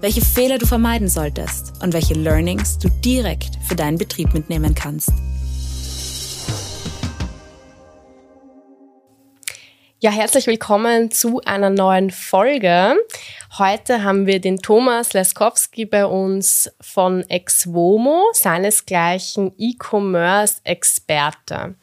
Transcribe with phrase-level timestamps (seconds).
[0.00, 5.10] welche Fehler du vermeiden solltest und welche Learnings du direkt für deinen Betrieb mitnehmen kannst.
[10.00, 12.94] Ja, herzlich willkommen zu einer neuen Folge.
[13.58, 21.74] Heute haben wir den Thomas Leskowski bei uns von Exvomo, seinesgleichen E-Commerce-Experte.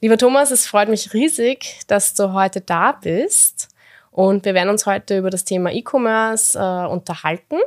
[0.00, 3.55] Lieber Thomas, es freut mich riesig, dass du heute da bist.
[4.16, 7.58] Und wir werden uns heute über das Thema E-Commerce äh, unterhalten.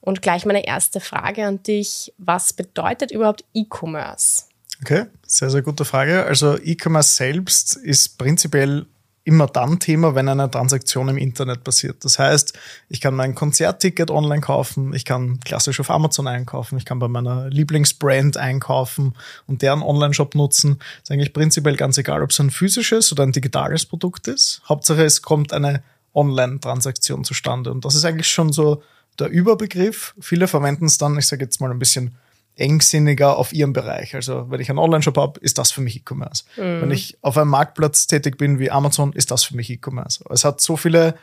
[0.00, 2.12] Und gleich meine erste Frage an dich.
[2.18, 4.46] Was bedeutet überhaupt E-Commerce?
[4.80, 6.24] Okay, sehr, sehr gute Frage.
[6.24, 8.86] Also E-Commerce selbst ist prinzipiell
[9.24, 12.04] immer dann Thema, wenn eine Transaktion im Internet passiert.
[12.04, 16.84] Das heißt, ich kann mein Konzertticket online kaufen, ich kann klassisch auf Amazon einkaufen, ich
[16.84, 19.14] kann bei meiner Lieblingsbrand einkaufen
[19.46, 20.78] und deren Online-Shop nutzen.
[21.02, 24.60] ist eigentlich prinzipiell ganz egal, ob es ein physisches oder ein digitales Produkt ist.
[24.68, 25.82] Hauptsache, es kommt eine
[26.14, 27.70] Online-Transaktion zustande.
[27.70, 28.82] Und das ist eigentlich schon so
[29.18, 30.14] der Überbegriff.
[30.20, 32.16] Viele verwenden es dann, ich sage jetzt mal ein bisschen
[32.56, 34.14] engsinniger auf ihrem Bereich.
[34.14, 36.44] Also wenn ich einen Online-Shop habe, ist das für mich E-Commerce.
[36.56, 36.82] Mhm.
[36.82, 40.24] Wenn ich auf einem Marktplatz tätig bin wie Amazon, ist das für mich E-Commerce.
[40.30, 41.14] Es hat so viele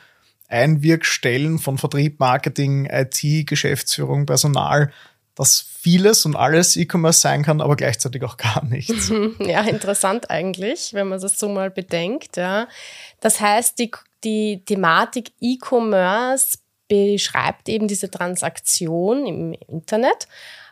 [0.48, 4.92] Einwirkstellen von Vertrieb, Marketing, IT, Geschäftsführung, Personal,
[5.36, 9.10] dass vieles und alles E-Commerce sein kann, aber gleichzeitig auch gar nichts.
[9.38, 12.36] Ja, interessant eigentlich, wenn man das so mal bedenkt.
[12.36, 12.68] Ja.
[13.20, 13.92] Das heißt, die,
[14.24, 16.58] die Thematik E-Commerce
[16.88, 20.26] beschreibt eben diese Transaktion im Internet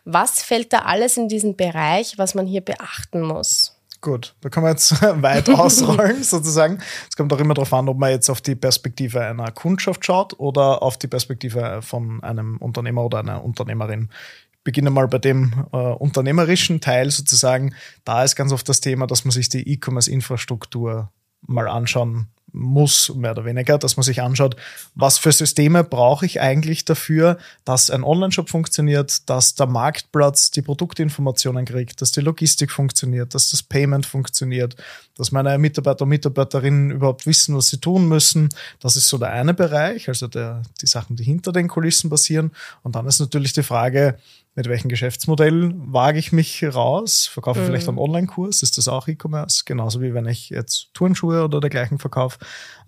[0.08, 3.74] was fällt da alles in diesen Bereich, was man hier beachten muss?
[4.00, 6.78] Gut, da können wir jetzt weit ausrollen sozusagen.
[7.08, 10.38] Es kommt auch immer darauf an, ob man jetzt auf die Perspektive einer Kundschaft schaut
[10.38, 14.08] oder auf die Perspektive von einem Unternehmer oder einer Unternehmerin.
[14.52, 17.74] Ich beginne mal bei dem äh, unternehmerischen Teil sozusagen.
[18.04, 21.10] Da ist ganz oft das Thema, dass man sich die E-Commerce-Infrastruktur
[21.42, 24.56] mal anschauen muss, mehr oder weniger, dass man sich anschaut,
[24.94, 30.62] was für Systeme brauche ich eigentlich dafür, dass ein Online-Shop funktioniert, dass der Marktplatz die
[30.62, 34.76] Produktinformationen kriegt, dass die Logistik funktioniert, dass das Payment funktioniert,
[35.18, 38.48] dass meine Mitarbeiter und Mitarbeiterinnen überhaupt wissen, was sie tun müssen.
[38.80, 42.52] Das ist so der eine Bereich, also der, die Sachen, die hinter den Kulissen passieren.
[42.82, 44.16] Und dann ist natürlich die Frage,
[44.54, 47.26] mit welchem Geschäftsmodell wage ich mich raus?
[47.26, 47.66] Verkaufe mhm.
[47.66, 48.62] vielleicht einen Online-Kurs?
[48.62, 49.64] Ist das auch E-Commerce?
[49.66, 52.38] Genauso wie wenn ich jetzt Turnschuhe oder dergleichen verkaufe,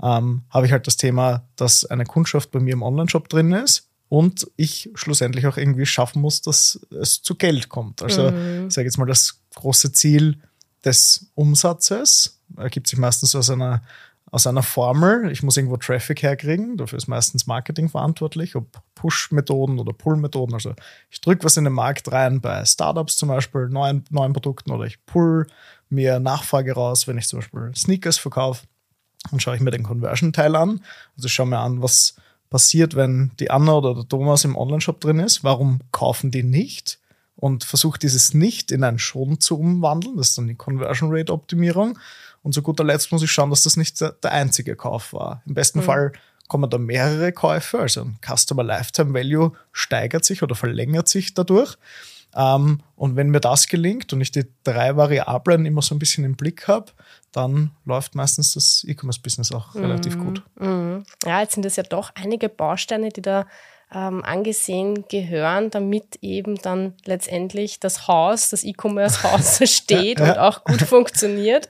[0.02, 3.88] ähm, habe ich halt das Thema, dass eine Kundschaft bei mir im Online-Shop drin ist
[4.08, 8.02] und ich schlussendlich auch irgendwie schaffen muss, dass es zu Geld kommt.
[8.02, 8.66] Also mhm.
[8.69, 10.40] ich sage jetzt mal, das große Ziel
[10.84, 13.82] des Umsatzes ergibt sich meistens aus einer
[14.30, 15.30] aus einer Formel.
[15.30, 16.76] Ich muss irgendwo Traffic herkriegen.
[16.76, 20.54] Dafür ist meistens Marketing verantwortlich, ob Push-Methoden oder Pull-Methoden.
[20.54, 20.74] Also
[21.10, 24.84] ich drücke was in den Markt rein bei Startups zum Beispiel, neuen, neuen Produkten oder
[24.84, 25.46] ich pull
[25.88, 28.66] mir Nachfrage raus, wenn ich zum Beispiel Sneakers verkaufe.
[29.30, 30.80] Dann schaue ich mir den Conversion-Teil an.
[31.16, 32.14] Also ich schaue mir an, was
[32.50, 35.42] passiert, wenn die Anna oder der Thomas im Online-Shop drin ist.
[35.42, 37.00] Warum kaufen die nicht?
[37.40, 40.16] Und versuche dieses nicht in ein Schon zu umwandeln.
[40.16, 41.98] Das ist dann die Conversion Rate Optimierung.
[42.42, 45.42] Und zu guter Letzt muss ich schauen, dass das nicht der, einzige Kauf war.
[45.46, 45.84] Im besten mhm.
[45.84, 46.12] Fall
[46.48, 51.76] kommen da mehrere Käufe, also ein Customer Lifetime Value steigert sich oder verlängert sich dadurch.
[52.34, 56.24] Ähm, und wenn mir das gelingt und ich die drei Variablen immer so ein bisschen
[56.24, 56.92] im Blick habe,
[57.32, 59.80] dann läuft meistens das E-Commerce-Business auch mhm.
[59.82, 60.42] relativ gut.
[60.58, 61.04] Mhm.
[61.24, 63.46] Ja, jetzt sind es ja doch einige Bausteine, die da
[63.94, 70.82] ähm, angesehen gehören, damit eben dann letztendlich das Haus, das E-Commerce-Haus steht und auch gut
[70.82, 71.68] funktioniert.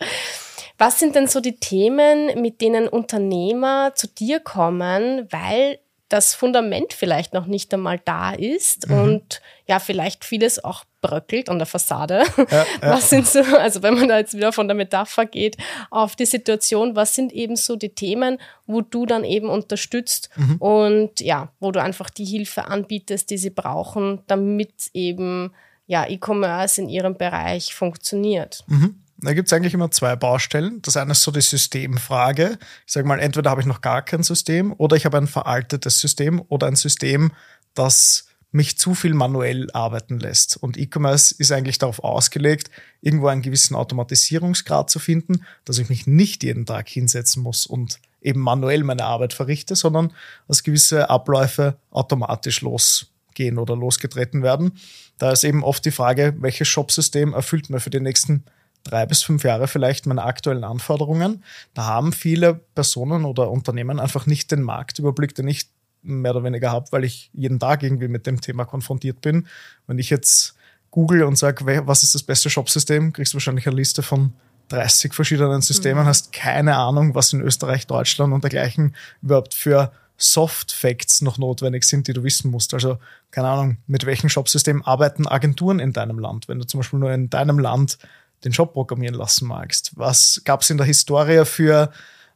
[0.78, 5.78] Was sind denn so die Themen, mit denen Unternehmer zu dir kommen, weil
[6.10, 9.00] das Fundament vielleicht noch nicht einmal da ist mhm.
[9.00, 12.24] und ja, vielleicht vieles auch bröckelt an der Fassade.
[12.36, 12.66] Ja, ja.
[12.82, 15.56] Was sind so, also wenn man da jetzt wieder von der Metapher geht
[15.90, 20.56] auf die Situation, was sind eben so die Themen, wo du dann eben unterstützt mhm.
[20.56, 25.52] und ja, wo du einfach die Hilfe anbietest, die sie brauchen, damit eben
[25.86, 28.64] ja E-Commerce in ihrem Bereich funktioniert.
[28.66, 28.96] Mhm.
[29.22, 30.80] Da gibt es eigentlich immer zwei Baustellen.
[30.82, 32.58] Das eine ist so die Systemfrage.
[32.86, 36.00] Ich sage mal, entweder habe ich noch gar kein System oder ich habe ein veraltetes
[36.00, 37.32] System oder ein System,
[37.74, 40.56] das mich zu viel manuell arbeiten lässt.
[40.56, 42.70] Und E-Commerce ist eigentlich darauf ausgelegt,
[43.00, 48.00] irgendwo einen gewissen Automatisierungsgrad zu finden, dass ich mich nicht jeden Tag hinsetzen muss und
[48.20, 50.12] eben manuell meine Arbeit verrichte, sondern
[50.48, 54.72] dass gewisse Abläufe automatisch los losgehen oder losgetreten werden.
[55.18, 58.44] Da ist eben oft die Frage, welches Shopsystem erfüllt mir für die nächsten
[58.84, 61.44] drei bis fünf Jahre vielleicht meine aktuellen Anforderungen.
[61.74, 65.68] Da haben viele Personen oder Unternehmen einfach nicht den Marktüberblick, den ich
[66.02, 69.46] mehr oder weniger habe, weil ich jeden Tag irgendwie mit dem Thema konfrontiert bin.
[69.86, 70.54] Wenn ich jetzt
[70.90, 74.32] google und sage, was ist das beste Shopsystem, kriegst du wahrscheinlich eine Liste von
[74.68, 76.08] 30 verschiedenen Systemen, mhm.
[76.08, 81.84] hast keine Ahnung, was in Österreich, Deutschland und dergleichen überhaupt für Soft Facts noch notwendig
[81.84, 82.74] sind, die du wissen musst.
[82.74, 82.98] Also,
[83.30, 87.10] keine Ahnung, mit welchem Shopsystem arbeiten Agenturen in deinem Land, wenn du zum Beispiel nur
[87.12, 87.98] in deinem Land
[88.44, 89.92] den Shop programmieren lassen magst?
[89.96, 91.90] Was gab es in der Historie für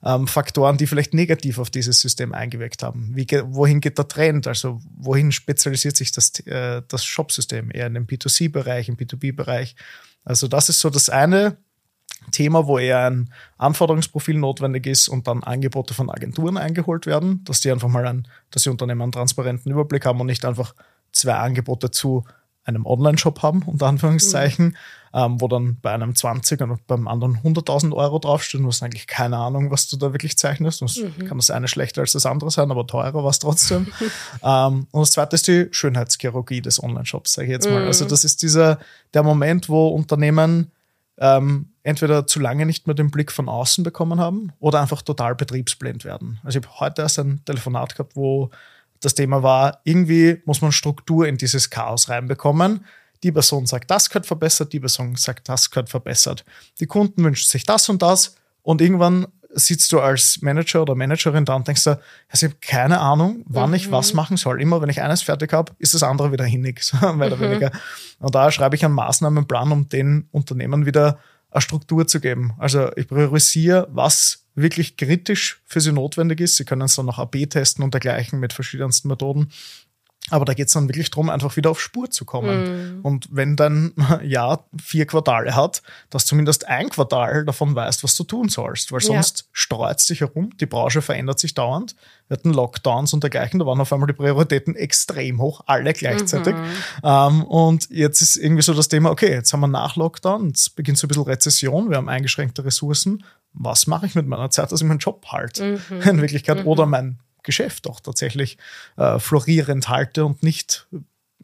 [0.05, 3.13] ähm, Faktoren, die vielleicht negativ auf dieses System eingewirkt haben?
[3.15, 4.47] Wie, wohin geht der Trend?
[4.47, 7.71] Also wohin spezialisiert sich das, äh, das Shop-System?
[7.73, 9.77] Eher in den B2C-Bereich, im B2B-Bereich?
[10.25, 11.57] Also das ist so das eine
[12.31, 17.61] Thema, wo eher ein Anforderungsprofil notwendig ist und dann Angebote von Agenturen eingeholt werden, dass
[17.61, 20.75] die einfach mal ein, dass die Unternehmen einen transparenten Überblick haben und nicht einfach
[21.13, 22.25] zwei Angebote zu
[22.65, 24.75] einem Online-Shop haben, unter Anführungszeichen, mhm.
[25.13, 28.65] ähm, wo dann bei einem 20 und beim anderen 100.000 Euro draufstehen.
[28.65, 30.83] Du hast eigentlich keine Ahnung, was du da wirklich zeichnest.
[30.83, 31.27] Und mhm.
[31.27, 33.93] kann das eine schlechter als das andere sein, aber teurer war es trotzdem.
[34.43, 37.83] ähm, und das zweite ist die Schönheitschirurgie des Online-Shops, sage ich jetzt mal.
[37.83, 37.87] Mhm.
[37.87, 38.79] Also das ist dieser,
[39.13, 40.71] der Moment, wo Unternehmen
[41.19, 45.35] ähm, entweder zu lange nicht mehr den Blick von außen bekommen haben oder einfach total
[45.35, 46.41] betriebsblind werden.
[46.43, 48.51] Also ich habe heute erst ein Telefonat gehabt, wo
[49.05, 52.85] das Thema war, irgendwie muss man Struktur in dieses Chaos reinbekommen.
[53.23, 56.45] Die Person sagt, das gehört verbessert, die Person sagt, das gehört verbessert.
[56.81, 61.45] Die Kunden wünschen sich das und das und irgendwann sitzt du als Manager oder Managerin
[61.45, 62.01] da und denkst dir,
[62.33, 63.77] ich habe keine Ahnung, wann mhm.
[63.77, 64.17] ich was mhm.
[64.17, 64.61] machen soll.
[64.61, 67.41] Immer wenn ich eines fertig habe, ist das andere wieder hinnig, mehr oder mhm.
[67.41, 67.71] weniger.
[68.19, 71.19] Und da schreibe ich einen Maßnahmenplan, um den Unternehmen wieder
[71.55, 72.53] eine Struktur zu geben.
[72.59, 76.57] Also ich priorisiere, was wirklich kritisch für sie notwendig ist.
[76.57, 79.51] Sie können es dann noch AB testen und dergleichen mit verschiedensten Methoden.
[80.31, 83.01] Aber da geht es dann wirklich darum, einfach wieder auf Spur zu kommen.
[83.01, 83.05] Mm.
[83.05, 83.93] Und wenn dein
[84.23, 88.91] Jahr vier Quartale hat, dass zumindest ein Quartal davon weißt, was du tun sollst.
[88.91, 89.47] Weil sonst ja.
[89.53, 91.95] streut es dich herum, die Branche verändert sich dauernd.
[92.29, 96.55] Wir hatten Lockdowns und dergleichen, da waren auf einmal die Prioritäten extrem hoch, alle gleichzeitig.
[96.55, 96.65] Mhm.
[97.03, 100.75] Ähm, und jetzt ist irgendwie so das Thema, okay, jetzt haben wir nach Lockdown, jetzt
[100.75, 103.23] beginnt so ein bisschen Rezession, wir haben eingeschränkte Ressourcen.
[103.53, 105.79] Was mache ich mit meiner Zeit, dass ich meinen Job halte?
[105.91, 106.01] Mhm.
[106.09, 106.61] In Wirklichkeit.
[106.61, 106.67] Mhm.
[106.67, 108.59] Oder mein Geschäft auch tatsächlich
[108.97, 110.87] äh, florierend halte und nicht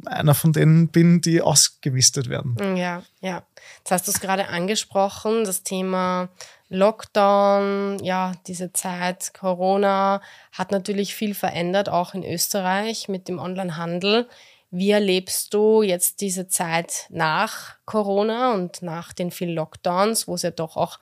[0.07, 2.57] einer von denen bin, die ausgewistet werden.
[2.59, 3.43] Mm, ja, ja.
[3.79, 6.29] Jetzt hast du es gerade angesprochen, das Thema
[6.69, 14.29] Lockdown, ja, diese Zeit, Corona hat natürlich viel verändert, auch in Österreich mit dem Onlinehandel.
[14.71, 20.43] Wie erlebst du jetzt diese Zeit nach Corona und nach den vielen Lockdowns, wo es
[20.43, 21.01] ja doch auch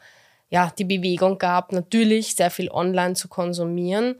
[0.51, 4.15] ja, die Bewegung gab, natürlich sehr viel online zu konsumieren?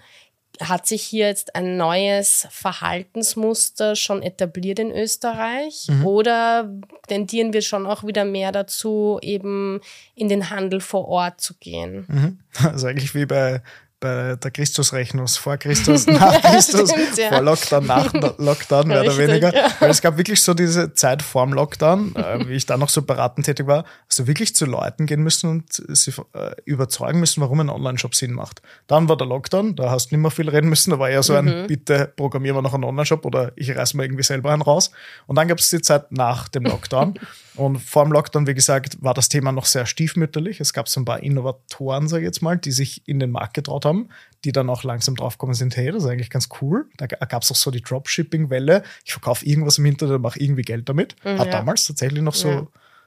[0.61, 6.07] Hat sich hier jetzt ein neues Verhaltensmuster schon etabliert in Österreich mhm.
[6.07, 6.71] oder
[7.07, 9.81] tendieren wir schon auch wieder mehr dazu, eben
[10.15, 12.05] in den Handel vor Ort zu gehen?
[12.09, 12.39] Mhm.
[12.69, 13.63] Also eigentlich wie bei
[14.01, 17.31] bei der Christusrechnung, vor Christus, nach Christus, Stimmt, ja.
[17.31, 19.55] vor Lockdown, nach Lockdown, mehr Richtig, oder weniger.
[19.55, 19.71] Ja.
[19.81, 23.03] Weil es gab wirklich so diese Zeit vorm Lockdown, äh, wie ich da noch so
[23.03, 27.41] beratend tätig war, hast du wirklich zu Leuten gehen müssen und sie äh, überzeugen müssen,
[27.41, 28.63] warum ein Online-Shop Sinn macht.
[28.87, 31.25] Dann war der Lockdown, da hast du nicht mehr viel reden müssen, da war eher
[31.25, 31.67] so ein, mhm.
[31.67, 34.93] bitte programmieren wir noch einen Online-Shop oder ich reiß mal irgendwie selber einen raus.
[35.27, 37.15] Und dann gab es die Zeit nach dem Lockdown.
[37.57, 40.61] und vor dem Lockdown, wie gesagt, war das Thema noch sehr stiefmütterlich.
[40.61, 43.55] Es gab so ein paar Innovatoren, sage ich jetzt mal, die sich in den Markt
[43.55, 44.09] getraut haben haben,
[44.45, 46.87] die dann auch langsam draufkommen sind, hey, das ist eigentlich ganz cool.
[46.97, 48.83] Da gab es auch so die Dropshipping-Welle.
[49.05, 51.17] Ich verkaufe irgendwas im Internet, mache irgendwie Geld damit.
[51.25, 51.53] Mhm, hat ja.
[51.53, 52.67] damals tatsächlich noch so ja.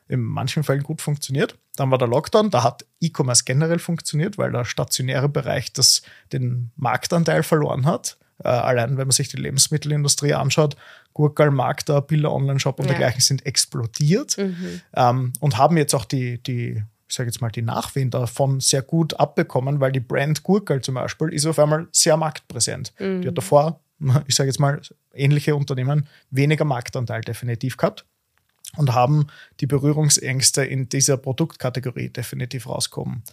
[0.09, 1.57] in manchen Fällen gut funktioniert.
[1.75, 6.01] Dann war der Lockdown, da hat E-Commerce generell funktioniert, weil der stationäre Bereich das
[6.33, 8.17] den Marktanteil verloren hat.
[8.43, 10.75] Äh, allein wenn man sich die Lebensmittelindustrie anschaut,
[11.13, 12.91] Gurkal, Magda, Billa Online-Shop und ja.
[12.91, 14.81] dergleichen sind explodiert mhm.
[14.95, 18.81] ähm, und haben jetzt auch die, die ich sage jetzt mal, die Nachwehen davon sehr
[18.81, 22.93] gut abbekommen, weil die Brand Gurkel zum Beispiel ist auf einmal sehr marktpräsent.
[22.99, 23.21] Mhm.
[23.21, 23.81] Die hat davor,
[24.27, 24.81] ich sage jetzt mal,
[25.13, 28.05] ähnliche Unternehmen weniger Marktanteil definitiv gehabt
[28.77, 29.27] und haben
[29.59, 33.23] die Berührungsängste in dieser Produktkategorie definitiv rauskommen.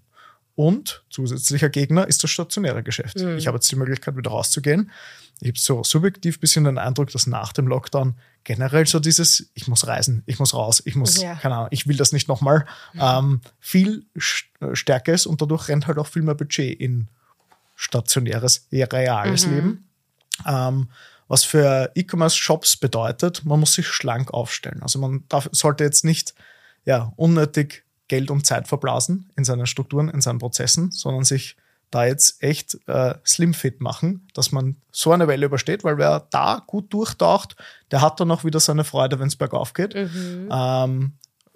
[0.55, 3.17] Und zusätzlicher Gegner ist das stationäre Geschäft.
[3.19, 3.37] Mhm.
[3.37, 4.91] Ich habe jetzt die Möglichkeit, wieder rauszugehen.
[5.39, 9.49] Ich habe so subjektiv ein bisschen den Eindruck, dass nach dem Lockdown generell so dieses,
[9.53, 11.35] ich muss reisen, ich muss raus, ich muss, ja.
[11.35, 12.99] keine Ahnung, ich will das nicht nochmal, mhm.
[13.01, 17.07] ähm, viel stärker ist und dadurch rennt halt auch viel mehr Budget in
[17.75, 19.53] stationäres, reales mhm.
[19.53, 19.89] Leben.
[20.45, 20.89] Ähm,
[21.27, 24.83] was für E-Commerce-Shops bedeutet, man muss sich schlank aufstellen.
[24.83, 26.35] Also man darf, sollte jetzt nicht
[26.85, 31.55] ja, unnötig Geld und Zeit verblasen in seinen Strukturen, in seinen Prozessen, sondern sich
[31.91, 36.27] da jetzt echt äh, slim fit machen, dass man so eine Welle übersteht, weil wer
[36.29, 37.55] da gut durchtaucht,
[37.89, 39.95] der hat dann auch wieder seine Freude, wenn es bergauf geht.
[39.95, 40.49] Mhm.
[40.51, 41.13] Ähm,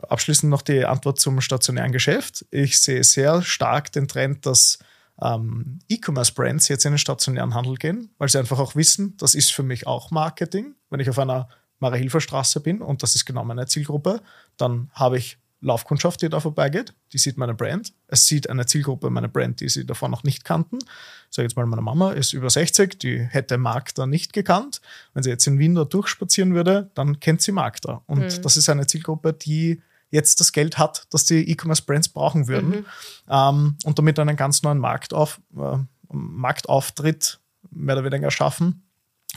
[0.07, 2.45] abschließend noch die Antwort zum stationären Geschäft.
[2.51, 4.79] Ich sehe sehr stark den Trend, dass
[5.21, 9.51] ähm, E-Commerce-Brands jetzt in den stationären Handel gehen, weil sie einfach auch wissen, das ist
[9.51, 10.75] für mich auch Marketing.
[10.89, 14.21] Wenn ich auf einer Marie-Hilfer-Straße bin und das ist genau meine Zielgruppe,
[14.55, 17.93] dann habe ich Laufkundschaft, die da vorbeigeht, die sieht meine Brand.
[18.07, 20.77] Es sieht eine Zielgruppe meine Brand, die sie davor noch nicht kannten.
[20.77, 24.81] Ich sage jetzt mal, meine Mama ist über 60, die hätte Magda nicht gekannt.
[25.13, 28.03] Wenn sie jetzt in Wien da durchspazieren würde, dann kennt sie Magda.
[28.05, 28.41] Und mhm.
[28.41, 29.81] das ist eine Zielgruppe, die
[30.11, 32.69] jetzt das Geld hat, das die E-Commerce-Brands brauchen würden.
[32.69, 32.85] Mhm.
[33.29, 35.77] Ähm, und damit einen ganz neuen Marktauf, äh,
[36.09, 37.39] Marktauftritt
[37.71, 38.83] mehr oder weniger schaffen.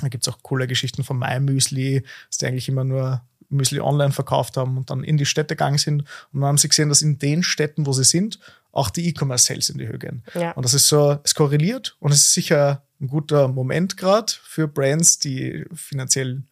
[0.00, 4.12] Da gibt es auch coole Geschichten von MyMüsli, dass die eigentlich immer nur Müsli online
[4.12, 6.02] verkauft haben und dann in die Städte gegangen sind.
[6.32, 8.38] Und dann haben sie gesehen, dass in den Städten, wo sie sind,
[8.72, 10.22] auch die E-Commerce-Sales in die Höhe gehen.
[10.34, 10.52] Ja.
[10.52, 14.68] Und das ist so, es korreliert und es ist sicher ein guter Moment gerade für
[14.68, 16.42] Brands, die finanziell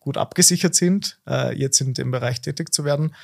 [0.00, 3.14] gut abgesichert sind, äh, jetzt in dem Bereich tätig zu werden.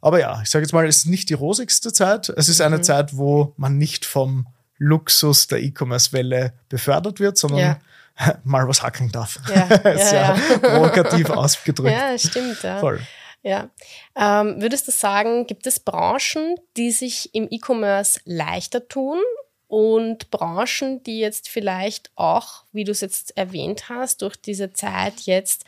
[0.00, 2.28] Aber ja, ich sage jetzt mal, es ist nicht die rosigste Zeit.
[2.28, 2.82] Es ist eine mhm.
[2.82, 4.46] Zeit, wo man nicht vom
[4.78, 7.78] Luxus der E-Commerce-Welle befördert wird, sondern ja.
[8.44, 9.38] mal was hacken darf.
[9.48, 10.58] Ja, ja, Sehr ja.
[10.58, 11.92] provokativ ausgedrückt.
[11.92, 12.62] Ja, stimmt.
[12.62, 12.80] Ja.
[12.80, 13.00] Voll.
[13.42, 13.68] Ja.
[14.16, 19.18] Ähm, würdest du sagen, gibt es Branchen, die sich im E-Commerce leichter tun
[19.68, 25.20] und Branchen, die jetzt vielleicht auch, wie du es jetzt erwähnt hast, durch diese Zeit
[25.20, 25.64] jetzt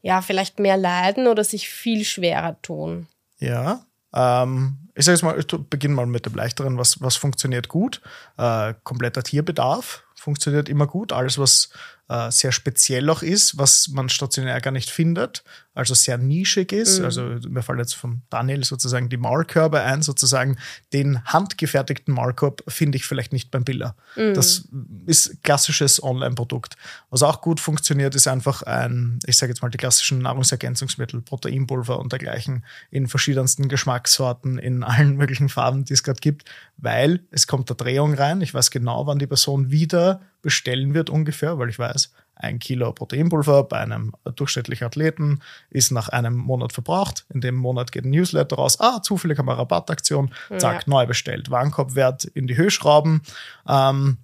[0.00, 3.08] ja vielleicht mehr leiden oder sich viel schwerer tun?
[3.38, 6.78] Ja, ähm, ich sage jetzt mal, ich beginne mal mit dem leichteren.
[6.78, 8.00] Was, was funktioniert gut?
[8.36, 11.12] Äh, kompletter Tierbedarf funktioniert immer gut.
[11.12, 11.70] Alles, was
[12.08, 16.98] äh, sehr speziell auch ist, was man stationär gar nicht findet, also sehr nischig ist.
[16.98, 17.04] Mhm.
[17.04, 20.56] Also mir fällt jetzt von Daniel sozusagen die Maulkörbe ein, sozusagen
[20.92, 23.94] den handgefertigten Maulkorb finde ich vielleicht nicht beim Biller.
[24.16, 24.34] Mhm.
[24.34, 24.68] Das
[25.06, 26.76] ist klassisches Online-Produkt.
[27.10, 31.98] Was auch gut funktioniert, ist einfach ein, ich sage jetzt mal die klassischen Nahrungsergänzungsmittel, Proteinpulver
[31.98, 36.44] und dergleichen in verschiedensten Geschmackssorten, in allen möglichen Farben, die es gerade gibt,
[36.78, 38.40] weil es kommt der Drehung rein.
[38.40, 41.97] Ich weiß genau, wann die Person wieder bestellen wird ungefähr, weil ich weiß,
[42.38, 45.40] ein Kilo Proteinpulver bei einem durchschnittlichen Athleten
[45.70, 47.26] ist nach einem Monat verbraucht.
[47.32, 48.78] In dem Monat geht ein Newsletter raus.
[48.80, 50.30] Ah, zufällig haben wir Rabattaktion.
[50.56, 50.82] Zack, ja.
[50.86, 51.50] neu bestellt.
[51.50, 53.22] Warenkorbwert in die Höhe schrauben.
[53.68, 54.18] Ähm,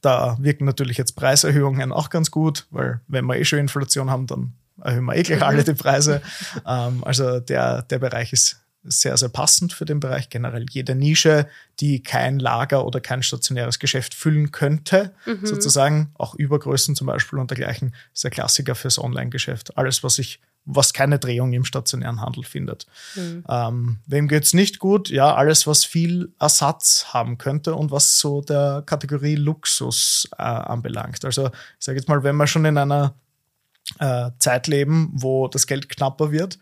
[0.00, 4.26] da wirken natürlich jetzt Preiserhöhungen auch ganz gut, weil wenn wir eh schon Inflation haben,
[4.26, 6.22] dann erhöhen wir eh gleich alle die Preise.
[6.66, 10.66] ähm, also der, der Bereich ist sehr, sehr passend für den Bereich generell.
[10.70, 11.48] Jede Nische,
[11.80, 15.46] die kein Lager oder kein stationäres Geschäft füllen könnte, mhm.
[15.46, 19.76] sozusagen, auch Übergrößen zum Beispiel und dergleichen, ist der Klassiker fürs Online-Geschäft.
[19.76, 22.86] Alles, was ich was keine Drehung im stationären Handel findet.
[23.16, 23.44] Mhm.
[23.48, 25.08] Ähm, wem geht's nicht gut?
[25.08, 31.24] Ja, alles, was viel Ersatz haben könnte und was so der Kategorie Luxus äh, anbelangt.
[31.24, 33.14] Also ich sage jetzt mal, wenn wir schon in einer
[33.98, 36.58] äh, Zeit leben, wo das Geld knapper wird,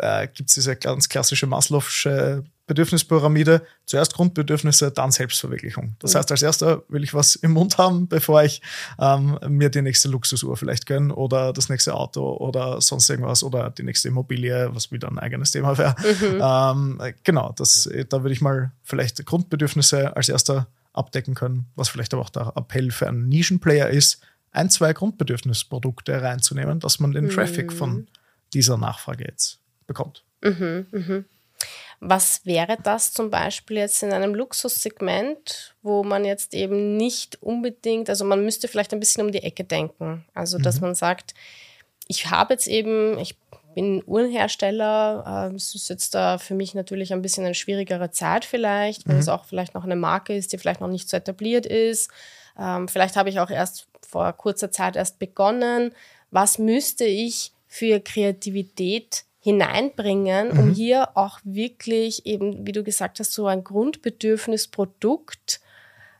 [0.00, 3.62] äh, gibt es diese ganz klassische Maslow'sche Bedürfnispyramide.
[3.84, 5.96] Zuerst Grundbedürfnisse, dann Selbstverwirklichung.
[5.98, 6.18] Das mhm.
[6.18, 8.62] heißt, als erster will ich was im Mund haben, bevor ich
[9.00, 13.70] ähm, mir die nächste Luxusuhr vielleicht gönne oder das nächste Auto oder sonst irgendwas oder
[13.70, 15.96] die nächste Immobilie, was wieder ein eigenes Thema wäre.
[15.98, 17.00] Mhm.
[17.00, 22.14] Ähm, genau, das, da würde ich mal vielleicht Grundbedürfnisse als erster abdecken können, was vielleicht
[22.14, 24.20] aber auch der Appell für einen Nischenplayer ist,
[24.52, 27.30] ein, zwei Grundbedürfnisprodukte reinzunehmen, dass man den mhm.
[27.30, 28.06] Traffic von
[28.52, 29.59] dieser Nachfrage jetzt
[29.90, 30.22] bekommt.
[30.40, 31.24] Mhm, mhm.
[31.98, 38.08] Was wäre das zum Beispiel jetzt in einem Luxussegment, wo man jetzt eben nicht unbedingt,
[38.08, 40.24] also man müsste vielleicht ein bisschen um die Ecke denken.
[40.32, 40.88] Also, dass mhm.
[40.88, 41.34] man sagt,
[42.06, 43.36] ich habe jetzt eben, ich
[43.74, 48.44] bin Uhrenhersteller, äh, es ist jetzt da für mich natürlich ein bisschen eine schwierigere Zeit
[48.44, 49.20] vielleicht, weil mhm.
[49.20, 52.10] es auch vielleicht noch eine Marke ist, die vielleicht noch nicht so etabliert ist.
[52.58, 55.92] Ähm, vielleicht habe ich auch erst vor kurzer Zeit erst begonnen.
[56.30, 60.74] Was müsste ich für Kreativität hineinbringen, um mhm.
[60.74, 65.60] hier auch wirklich eben, wie du gesagt hast, so ein Grundbedürfnisprodukt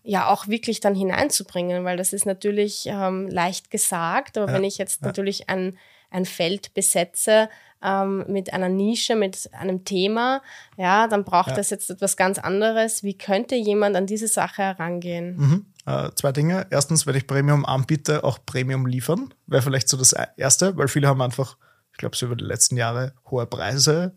[0.03, 4.65] ja auch wirklich dann hineinzubringen, weil das ist natürlich ähm, leicht gesagt, aber ja, wenn
[4.65, 5.09] ich jetzt ja.
[5.09, 5.77] natürlich ein,
[6.11, 7.50] ein Feld besetze,
[7.83, 10.43] ähm, mit einer Nische, mit einem Thema,
[10.77, 11.57] ja, dann braucht ja.
[11.57, 13.03] das jetzt etwas ganz anderes.
[13.03, 15.37] Wie könnte jemand an diese Sache herangehen?
[15.37, 15.67] Mhm.
[15.87, 16.67] Äh, zwei Dinge.
[16.71, 19.33] Erstens, wenn ich Premium anbiete, auch Premium liefern.
[19.47, 21.57] Wäre vielleicht so das Erste, weil viele haben einfach,
[22.00, 24.14] glaube, so über die letzten Jahre hohe Preise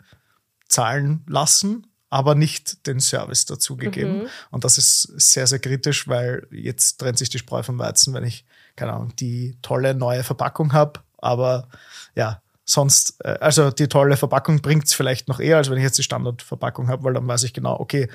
[0.68, 4.20] zahlen lassen aber nicht den Service dazugegeben.
[4.20, 4.28] Mhm.
[4.52, 8.24] Und das ist sehr, sehr kritisch, weil jetzt trennt sich die Spreu vom Weizen, wenn
[8.24, 11.70] ich, keine Ahnung, die tolle neue Verpackung habe, aber
[12.14, 15.84] ja, sonst, äh, also die tolle Verpackung bringt es vielleicht noch eher, als wenn ich
[15.84, 18.08] jetzt die Standardverpackung habe, weil dann weiß ich genau, okay,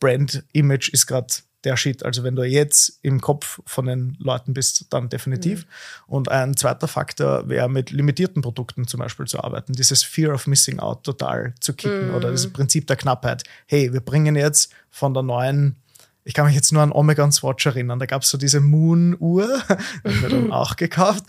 [0.00, 1.32] Brand Image ist gerade
[1.64, 2.04] der Shit.
[2.04, 5.64] Also wenn du jetzt im Kopf von den Leuten bist, dann definitiv.
[5.64, 6.14] Mhm.
[6.14, 10.46] Und ein zweiter Faktor wäre mit limitierten Produkten zum Beispiel zu arbeiten, dieses Fear of
[10.46, 12.14] Missing Out total zu kicken mhm.
[12.14, 13.44] oder das Prinzip der Knappheit.
[13.66, 15.76] Hey, wir bringen jetzt von der neuen
[16.26, 17.98] ich kann mich jetzt nur an Omegon's Watch erinnern.
[17.98, 19.62] Da gab es so diese Moon-Uhr,
[20.06, 21.24] die wir dann auch gekauft,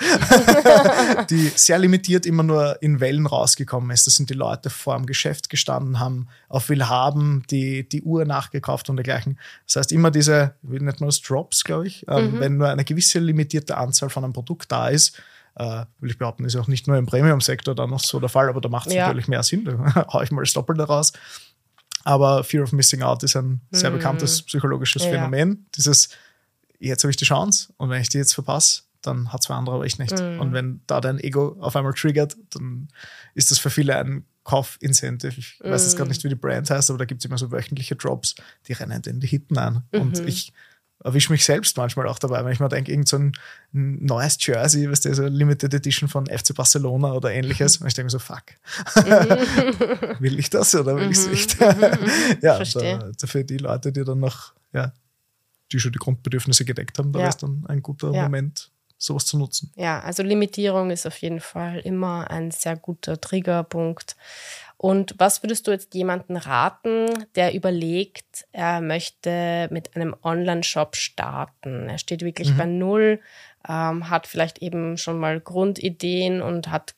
[1.30, 4.08] die sehr limitiert immer nur in Wellen rausgekommen ist.
[4.08, 8.90] Da sind die Leute vor dem Geschäft gestanden, haben auf Willhaben die, die Uhr nachgekauft
[8.90, 9.38] und dergleichen.
[9.66, 12.40] Das heißt, immer diese, wie nennt man das, Drops, glaube ich, ähm, mhm.
[12.40, 15.22] wenn nur eine gewisse limitierte Anzahl von einem Produkt da ist,
[15.56, 18.50] äh, will ich behaupten, ist auch nicht nur im Premium-Sektor dann noch so der Fall,
[18.50, 19.08] aber da macht es ja.
[19.08, 19.66] natürlich mehr Sinn.
[19.66, 21.14] Da haue ich mal das Doppelte raus.
[22.06, 23.96] Aber Fear of Missing Out ist ein sehr mhm.
[23.96, 25.10] bekanntes psychologisches ja.
[25.10, 25.66] Phänomen.
[25.76, 26.10] Dieses,
[26.80, 29.76] jetzt habe ich die Chance und wenn ich die jetzt verpasse, dann hat zwei andere
[29.76, 30.18] aber ich nicht.
[30.18, 30.40] Mhm.
[30.40, 32.88] Und wenn da dein Ego auf einmal triggert, dann
[33.34, 35.40] ist das für viele ein Kaufincentive.
[35.40, 36.12] Ich weiß jetzt gerade mhm.
[36.12, 38.36] nicht, wie die Brand heißt, aber da gibt es immer so wöchentliche Drops,
[38.68, 39.84] die rennen in die Hitten ein.
[39.92, 40.02] Mhm.
[40.02, 40.54] Und ich
[41.04, 43.34] erwische mich selbst manchmal auch dabei, wenn ich mir denke, irgend so ein
[43.72, 48.06] neues Jersey, was der so Limited Edition von FC Barcelona oder ähnliches, und ich denke
[48.06, 48.44] mir so, fuck,
[48.96, 50.20] mhm.
[50.20, 51.32] will ich das oder will ich es mhm.
[51.32, 51.60] nicht?
[51.60, 52.40] Mhm.
[52.42, 54.94] ja, da, für die Leute, die dann noch, ja,
[55.72, 57.28] die schon die Grundbedürfnisse gedeckt haben, da ja.
[57.28, 58.24] ist dann ein guter ja.
[58.24, 59.72] Moment, sowas zu nutzen.
[59.76, 64.16] Ja, also Limitierung ist auf jeden Fall immer ein sehr guter Triggerpunkt.
[64.78, 71.90] Und was würdest du jetzt jemanden raten, der überlegt, er möchte mit einem Online-Shop starten?
[71.90, 72.58] Er steht wirklich mhm.
[72.58, 73.20] bei Null,
[73.68, 76.96] ähm, hat vielleicht eben schon mal Grundideen und hat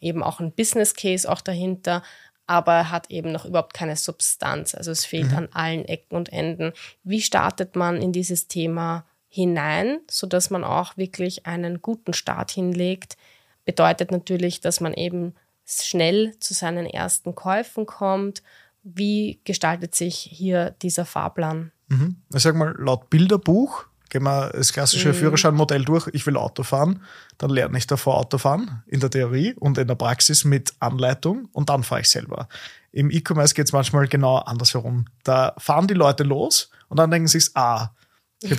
[0.00, 2.02] eben auch ein Business Case auch dahinter,
[2.46, 4.74] aber hat eben noch überhaupt keine Substanz.
[4.74, 5.38] Also es fehlt mhm.
[5.38, 6.72] an allen Ecken und Enden.
[7.02, 13.16] Wie startet man in dieses Thema hinein, sodass man auch wirklich einen guten Start hinlegt?
[13.64, 15.34] Bedeutet natürlich, dass man eben
[15.66, 18.42] schnell zu seinen ersten Käufen kommt.
[18.82, 21.72] Wie gestaltet sich hier dieser Fahrplan?
[21.88, 22.16] Mhm.
[22.34, 25.14] Ich sag mal, laut Bilderbuch gehen wir das klassische mhm.
[25.14, 26.08] Führerscheinmodell durch.
[26.12, 27.02] Ich will Auto fahren,
[27.36, 31.48] dann lerne ich davor Auto fahren in der Theorie und in der Praxis mit Anleitung
[31.52, 32.48] und dann fahre ich selber.
[32.92, 35.06] Im E-Commerce geht es manchmal genau andersherum.
[35.24, 37.90] Da fahren die Leute los und dann denken sie sich, ah,
[38.42, 38.56] ja.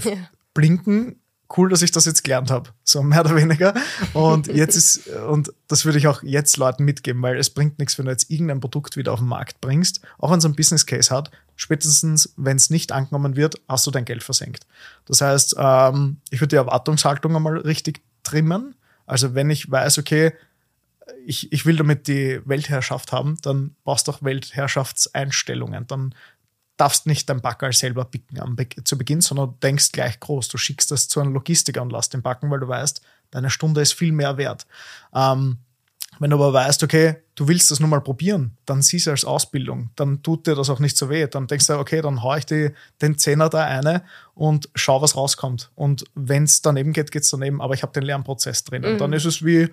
[0.53, 1.21] blinken
[1.55, 3.73] cool, dass ich das jetzt gelernt habe, so mehr oder weniger.
[4.13, 7.97] Und jetzt ist, und das würde ich auch jetzt Leuten mitgeben, weil es bringt nichts,
[7.97, 10.85] wenn du jetzt irgendein Produkt wieder auf den Markt bringst, auch wenn es ein Business
[10.85, 14.65] Case hat, spätestens, wenn es nicht angenommen wird, hast du dein Geld versenkt.
[15.05, 18.75] Das heißt, ähm, ich würde die Erwartungshaltung einmal richtig trimmen.
[19.05, 20.33] Also wenn ich weiß, okay,
[21.25, 25.87] ich, ich will damit die Weltherrschaft haben, dann brauchst du auch Weltherrschaftseinstellungen.
[25.87, 26.15] Dann
[26.77, 30.49] darfst nicht dein Backerl selber picken am Be zu Beginn, sondern du denkst gleich groß.
[30.49, 33.81] Du schickst das zu einem Logistiker und lass den backen, weil du weißt, deine Stunde
[33.81, 34.65] ist viel mehr wert.
[35.13, 35.57] Ähm,
[36.19, 39.25] wenn du aber weißt, okay, du willst das nur mal probieren, dann siehst du als
[39.25, 41.27] Ausbildung, dann tut dir das auch nicht so weh.
[41.27, 45.17] Dann denkst du, okay, dann hau ich die, den Zehner da eine und schau, was
[45.17, 45.71] rauskommt.
[45.75, 48.83] Und wenn es daneben geht, geht es daneben, aber ich habe den Lernprozess drin.
[48.83, 48.91] Mhm.
[48.93, 49.69] Und dann ist es wie,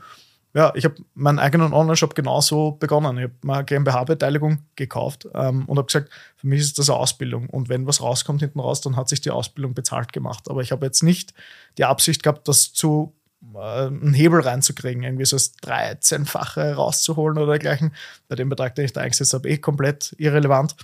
[0.55, 3.17] ja, ich habe meinen eigenen Online-Shop genauso begonnen.
[3.17, 7.49] Ich habe mal GmbH-Beteiligung gekauft ähm, und habe gesagt, für mich ist das eine Ausbildung.
[7.49, 10.51] Und wenn was rauskommt hinten raus, dann hat sich die Ausbildung bezahlt gemacht.
[10.51, 11.33] Aber ich habe jetzt nicht
[11.79, 13.15] die Absicht gehabt, das zu
[13.55, 17.95] äh, einen Hebel reinzukriegen, irgendwie so das 13-fache rauszuholen oder dergleichen.
[18.29, 20.77] Bei dem Betrag, den ich da eingesetzt habe, eh komplett irrelevant.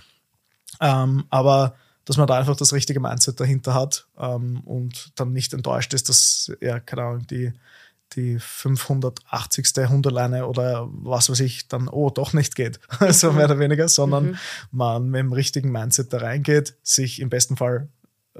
[0.81, 5.53] Ähm, aber dass man da einfach das richtige Mindset dahinter hat ähm, und dann nicht
[5.53, 7.53] enttäuscht ist, dass, ja, keine Ahnung, die
[8.15, 9.89] die 580.
[9.89, 12.79] Hunderleine oder was weiß ich dann, oh, doch nicht geht.
[13.09, 14.37] so mehr oder weniger, sondern mhm.
[14.71, 17.89] man mit dem richtigen Mindset da reingeht, sich im besten Fall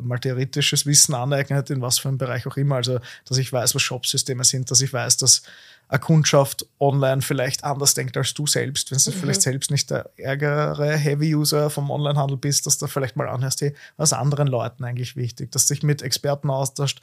[0.02, 2.76] mal theoretisches Wissen aneignet, in was für einem Bereich auch immer.
[2.76, 5.44] Also, dass ich weiß, was Shopsysteme sind, dass ich weiß, dass
[5.88, 9.16] eine Kundschaft online vielleicht anders denkt als du selbst, wenn du mhm.
[9.16, 13.74] vielleicht selbst nicht der ärgere Heavy-User vom Onlinehandel bist, dass du vielleicht mal anhörst, hey,
[13.98, 17.02] was anderen Leuten eigentlich wichtig, dass du dich mit Experten austauscht.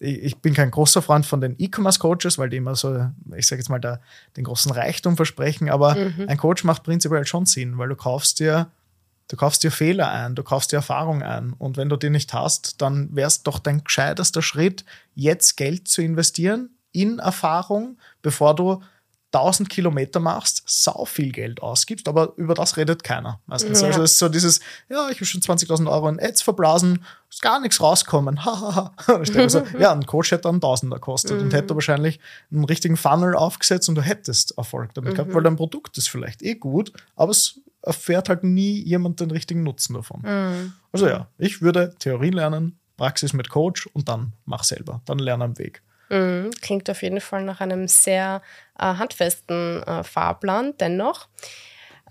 [0.00, 3.68] Ich bin kein großer Freund von den E-Commerce-Coaches, weil die immer so, ich sage jetzt
[3.68, 4.00] mal, da,
[4.36, 6.26] den großen Reichtum versprechen, aber mhm.
[6.28, 8.70] ein Coach macht prinzipiell schon Sinn, weil du kaufst dir
[9.30, 11.52] Du kaufst dir Fehler ein, du kaufst dir Erfahrung ein.
[11.52, 15.86] Und wenn du die nicht hast, dann wäre es doch dein gescheiterster Schritt, jetzt Geld
[15.86, 18.82] zu investieren in Erfahrung, bevor du
[19.32, 23.82] 1000 Kilometer machst, sau viel Geld ausgibst, aber über das redet keiner meistens.
[23.82, 23.88] Ja.
[23.88, 27.42] Also es ist so dieses, ja, ich habe schon 20.000 Euro in Ads verblasen, ist
[27.42, 28.40] gar nichts rauskommen.
[29.22, 31.44] ich denke so, ja, ein Coach hätte dann Tausender kostet mhm.
[31.44, 35.16] und hätte wahrscheinlich einen richtigen Funnel aufgesetzt und du hättest Erfolg damit mhm.
[35.16, 39.30] gehabt, weil dein Produkt ist vielleicht eh gut, aber es erfährt halt nie jemand den
[39.30, 40.22] richtigen Nutzen davon.
[40.22, 40.72] Mhm.
[40.90, 45.44] Also ja, ich würde Theorie lernen, Praxis mit Coach und dann mach selber, dann lerne
[45.44, 45.82] am Weg.
[46.10, 48.42] Mhm, klingt auf jeden Fall nach einem sehr
[48.78, 50.74] äh, handfesten äh, Fahrplan.
[50.78, 51.28] Dennoch,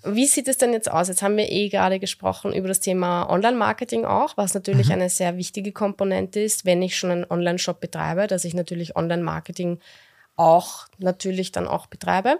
[0.03, 1.07] wie sieht es denn jetzt aus?
[1.07, 4.93] Jetzt haben wir eh gerade gesprochen über das Thema Online-Marketing auch, was natürlich mhm.
[4.93, 9.79] eine sehr wichtige Komponente ist, wenn ich schon einen Online-Shop betreibe, dass ich natürlich Online-Marketing
[10.35, 12.37] auch natürlich dann auch betreibe.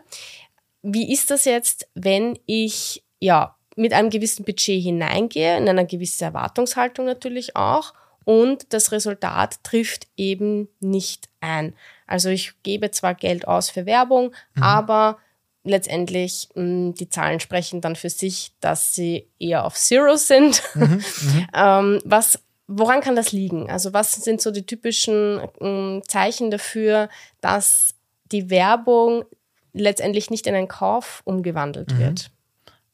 [0.84, 6.24] Wie ist das jetzt, wenn ich ja mit einem gewissen Budget hineingehe, in einer gewissen
[6.24, 7.94] Erwartungshaltung natürlich auch
[8.28, 11.74] und das Resultat trifft eben nicht ein.
[12.08, 14.64] Also ich gebe zwar Geld aus für Werbung, mhm.
[14.64, 15.18] aber
[15.64, 20.62] letztendlich mh, hm, die Zahlen sprechen dann für sich, dass sie eher auf Zero sind.
[20.76, 21.48] Mhm, mhm.
[21.54, 22.38] ähm, was
[22.68, 23.72] woran kann das liegen?
[23.72, 27.08] Also was sind so die typischen mh, hm, Zeichen dafür,
[27.40, 27.96] dass
[28.34, 29.24] die Werbung
[29.72, 32.00] letztendlich nicht in einen Kauf umgewandelt mhm.
[32.00, 32.32] wird?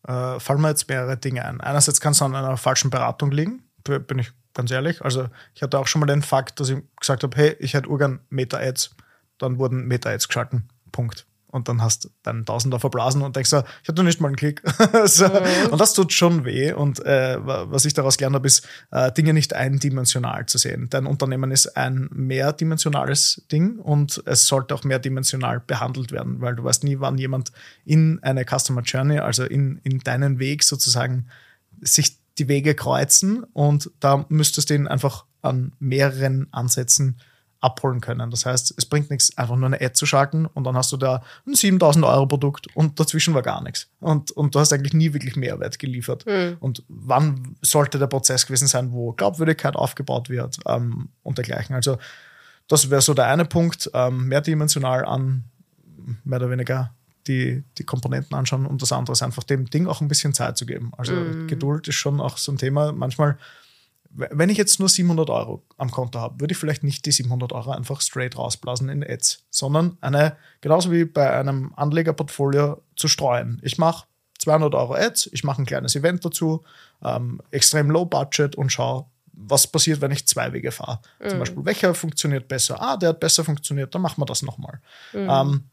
[0.08, 1.60] Äh, fallen mir jetzt mehrere Dinge ein.
[1.60, 5.02] Einerseits kann es an einer falschen Beratung liegen, bin ich ganz ehrlich.
[5.02, 7.90] Also ich hatte auch schon mal den Fakt, dass ich gesagt habe, hey, ich hätte
[7.90, 8.96] urgern Meta-Ads.
[9.38, 10.70] Dann wurden Meta-Ads geschalten.
[10.92, 11.26] Punkt.
[11.54, 14.36] Und dann hast du deinen Tausender verblasen und denkst so, ich hatte nicht mal einen
[14.36, 14.64] Klick.
[15.06, 15.28] so.
[15.28, 15.70] mhm.
[15.70, 16.74] Und das tut schon weh.
[16.74, 20.88] Und äh, was ich daraus gelernt habe, ist, äh, Dinge nicht eindimensional zu sehen.
[20.90, 26.64] Dein Unternehmen ist ein mehrdimensionales Ding und es sollte auch mehrdimensional behandelt werden, weil du
[26.64, 27.52] weißt nie, wann jemand
[27.86, 31.28] in eine Customer Journey, also in, in deinen Weg sozusagen,
[31.82, 37.18] sich die Wege kreuzen und da müsstest du ihn einfach an mehreren Ansätzen
[37.64, 38.30] abholen können.
[38.30, 40.98] Das heißt, es bringt nichts, einfach nur eine Ad zu schalten und dann hast du
[40.98, 43.88] da ein 7000 Euro Produkt und dazwischen war gar nichts.
[44.00, 46.26] Und, und du hast eigentlich nie wirklich Mehrwert geliefert.
[46.26, 46.58] Mhm.
[46.60, 51.74] Und wann sollte der Prozess gewesen sein, wo Glaubwürdigkeit aufgebaut wird ähm, und dergleichen.
[51.74, 51.98] Also
[52.68, 55.46] das wäre so der eine Punkt, ähm, mehrdimensional an
[56.26, 56.94] mehr oder weniger
[57.28, 60.58] die, die Komponenten anschauen und das andere ist einfach dem Ding auch ein bisschen Zeit
[60.58, 60.92] zu geben.
[60.98, 61.48] Also mm.
[61.48, 62.92] Geduld ist schon auch so ein Thema.
[62.92, 63.38] Manchmal,
[64.10, 67.52] wenn ich jetzt nur 700 Euro am Konto habe, würde ich vielleicht nicht die 700
[67.54, 73.60] Euro einfach straight rausblasen in Ads, sondern eine, genauso wie bei einem Anlegerportfolio zu streuen.
[73.64, 74.06] Ich mache
[74.40, 76.64] 200 Euro Ads, ich mache ein kleines Event dazu,
[77.04, 81.00] ähm, extrem low budget und schaue, was passiert, wenn ich zwei Wege fahre.
[81.20, 81.30] Mm.
[81.30, 82.80] Zum Beispiel, welcher funktioniert besser?
[82.80, 84.80] Ah, der hat besser funktioniert, dann machen wir das nochmal.
[85.12, 85.30] Mm.
[85.30, 85.64] Ähm,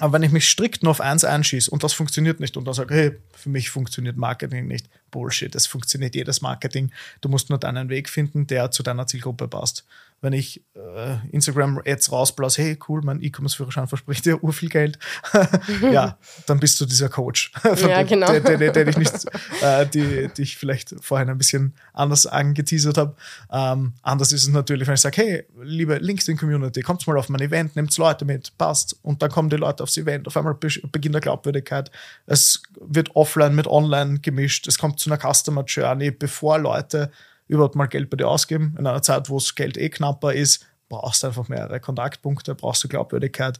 [0.00, 2.74] aber wenn ich mich strikt nur auf eins einschieße und das funktioniert nicht und dann
[2.74, 6.90] sage, hey, für mich funktioniert Marketing nicht, Bullshit, es funktioniert jedes Marketing.
[7.20, 9.84] Du musst nur deinen Weg finden, der zu deiner Zielgruppe passt
[10.22, 14.98] wenn ich äh, Instagram-Ads rausblase, hey, cool, mein E-Commerce-Führerschein verspricht dir ur viel Geld,
[15.92, 18.28] ja, dann bist du dieser Coach, ja, genau.
[18.28, 19.12] der, der, der, der dich nicht,
[19.60, 23.16] äh, die, die ich vielleicht vorhin ein bisschen anders angeteasert habe.
[23.50, 27.40] Ähm, anders ist es natürlich, wenn ich sage, hey, liebe LinkedIn-Community, kommt mal auf mein
[27.40, 28.96] Event, nehmt Leute mit, passt.
[29.02, 31.90] Und dann kommen die Leute aufs Event, auf einmal beginnt der Glaubwürdigkeit.
[32.26, 37.10] Es wird offline mit online gemischt, es kommt zu einer Customer Journey, bevor Leute
[37.52, 38.74] überhaupt mal Geld bei dir ausgeben.
[38.78, 42.84] In einer Zeit, wo das Geld eh knapper ist, brauchst du einfach mehrere Kontaktpunkte, brauchst
[42.84, 43.58] du Glaubwürdigkeit.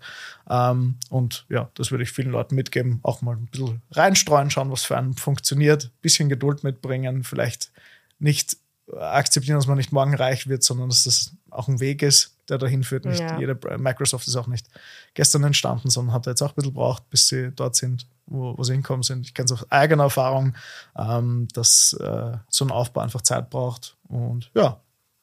[0.50, 3.00] Ähm, und ja, das würde ich vielen Leuten mitgeben.
[3.02, 7.70] Auch mal ein bisschen reinstreuen, schauen, was für einen funktioniert, bisschen Geduld mitbringen, vielleicht
[8.18, 8.56] nicht
[8.98, 12.58] akzeptieren, dass man nicht morgen reich wird, sondern dass das auch ein Weg ist, der
[12.58, 13.04] dahin führt.
[13.04, 13.38] Nicht ja.
[13.38, 14.68] jede, Microsoft ist auch nicht
[15.14, 18.62] gestern entstanden, sondern hat jetzt auch ein bisschen gebraucht, bis sie dort sind, wo, wo
[18.62, 19.26] sie hinkommen sind.
[19.26, 20.54] Ich kenne es aus eigener Erfahrung,
[20.96, 23.96] ähm, dass äh, so ein Aufbau einfach Zeit braucht.
[24.08, 24.80] Und ja,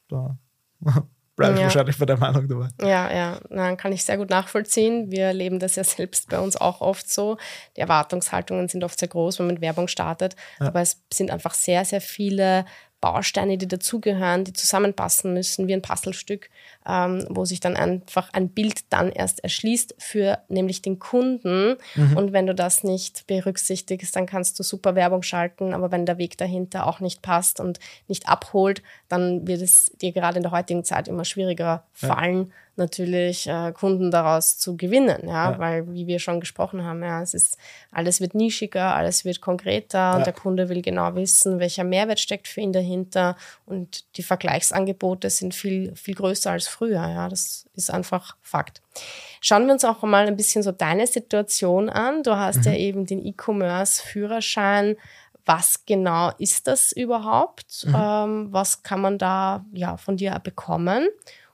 [0.08, 0.38] da
[1.36, 1.66] bleibe ich ja.
[1.66, 2.70] wahrscheinlich bei der Meinung dabei.
[2.82, 5.12] Ja, ja, dann kann ich sehr gut nachvollziehen.
[5.12, 7.38] Wir erleben das ja selbst bei uns auch oft so.
[7.78, 10.36] Die Erwartungshaltungen sind oft sehr groß, wenn man Werbung startet.
[10.60, 10.68] Ja.
[10.68, 12.66] Aber es sind einfach sehr, sehr viele
[13.02, 16.50] Bausteine, die dazugehören, die zusammenpassen müssen, wie ein Puzzlestück,
[16.88, 21.78] ähm, wo sich dann einfach ein Bild dann erst erschließt für nämlich den Kunden.
[21.96, 22.18] Mhm.
[22.18, 26.18] Und wenn du das nicht berücksichtigst, dann kannst du super Werbung schalten, aber wenn der
[26.18, 30.52] Weg dahinter auch nicht passt und nicht abholt, dann wird es dir gerade in der
[30.52, 32.48] heutigen Zeit immer schwieriger fallen.
[32.48, 35.52] Ja natürlich äh, Kunden daraus zu gewinnen, ja?
[35.52, 35.60] ja?
[35.60, 37.58] weil wie wir schon gesprochen haben, ja, es ist
[37.92, 40.16] alles wird nischiger, alles wird konkreter ja.
[40.16, 43.36] und der Kunde will genau wissen, welcher Mehrwert steckt für ihn dahinter
[43.68, 48.82] und die Vergleichsangebote sind viel viel größer als früher, ja, das ist einfach Fakt.
[49.42, 52.24] Schauen wir uns auch mal ein bisschen so deine Situation an.
[52.24, 52.72] Du hast mhm.
[52.72, 54.98] ja eben den E-Commerce Führerschein
[55.50, 57.88] was genau ist das überhaupt?
[57.88, 57.96] Mhm.
[57.98, 61.08] Ähm, was kann man da ja von dir bekommen?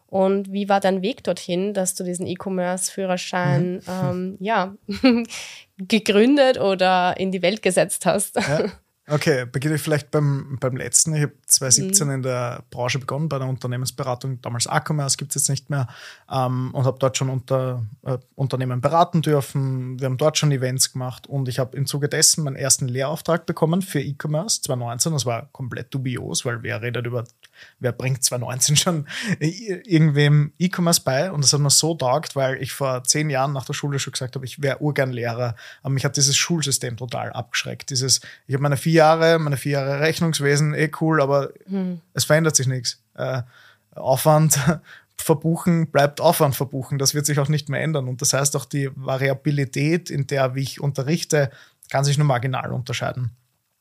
[0.08, 3.82] Und wie war dein Weg dorthin, dass du diesen E-Commerce-Führerschein mhm.
[3.88, 4.76] ähm, ja,
[5.78, 8.36] gegründet oder in die Welt gesetzt hast?
[8.36, 8.66] Ja.
[9.08, 11.14] Okay, beginne ich vielleicht beim, beim letzten.
[11.14, 12.14] Ich habe 2017 mhm.
[12.14, 15.88] in der Branche begonnen, bei der Unternehmensberatung, damals A-Commerce gibt es jetzt nicht mehr,
[16.32, 20.00] ähm, und habe dort schon unter, äh, Unternehmen beraten dürfen.
[20.00, 23.46] Wir haben dort schon Events gemacht und ich habe im Zuge dessen meinen ersten Lehrauftrag
[23.46, 25.14] bekommen für E-Commerce 2019.
[25.14, 27.26] Das war komplett dubios, weil wer redet über,
[27.80, 29.08] wer bringt 2019 schon
[29.40, 31.32] irgendwem E-Commerce bei?
[31.32, 34.14] Und das hat mir so taugt, weil ich vor zehn Jahren nach der Schule schon
[34.14, 35.56] gesagt habe, ich wäre urgern Lehrer.
[35.82, 37.90] Aber mich hat dieses Schulsystem total abgeschreckt.
[37.90, 42.02] Dieses, ich habe meine vier Jahre, meine vier Jahre Rechnungswesen, eh cool, aber hm.
[42.14, 43.02] es verändert sich nichts.
[43.16, 43.42] Äh,
[43.96, 44.60] Aufwand
[45.18, 46.98] verbuchen bleibt Aufwand verbuchen.
[46.98, 48.08] Das wird sich auch nicht mehr ändern.
[48.08, 51.52] Und das heißt auch die Variabilität, in der wie ich unterrichte,
[51.90, 53.32] kann sich nur marginal unterscheiden.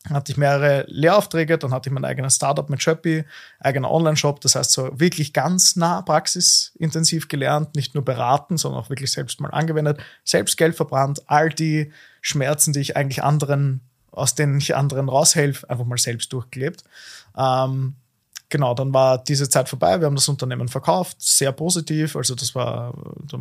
[0.04, 3.24] Dann hatte ich mehrere Lehraufträge, dann hatte ich mein eigenes Startup mit Shopee,
[3.58, 8.90] eigener Online-Shop, das heißt so wirklich ganz nah praxisintensiv gelernt, nicht nur beraten, sondern auch
[8.90, 11.90] wirklich selbst mal angewendet, selbst Geld verbrannt, all die
[12.20, 13.80] Schmerzen, die ich eigentlich anderen
[14.14, 16.84] aus denen ich anderen raushelfe, einfach mal selbst durchgelebt.
[17.36, 17.96] Ähm,
[18.48, 20.00] genau, dann war diese Zeit vorbei.
[20.00, 22.16] Wir haben das Unternehmen verkauft, sehr positiv.
[22.16, 22.94] Also das war,
[23.28, 23.38] da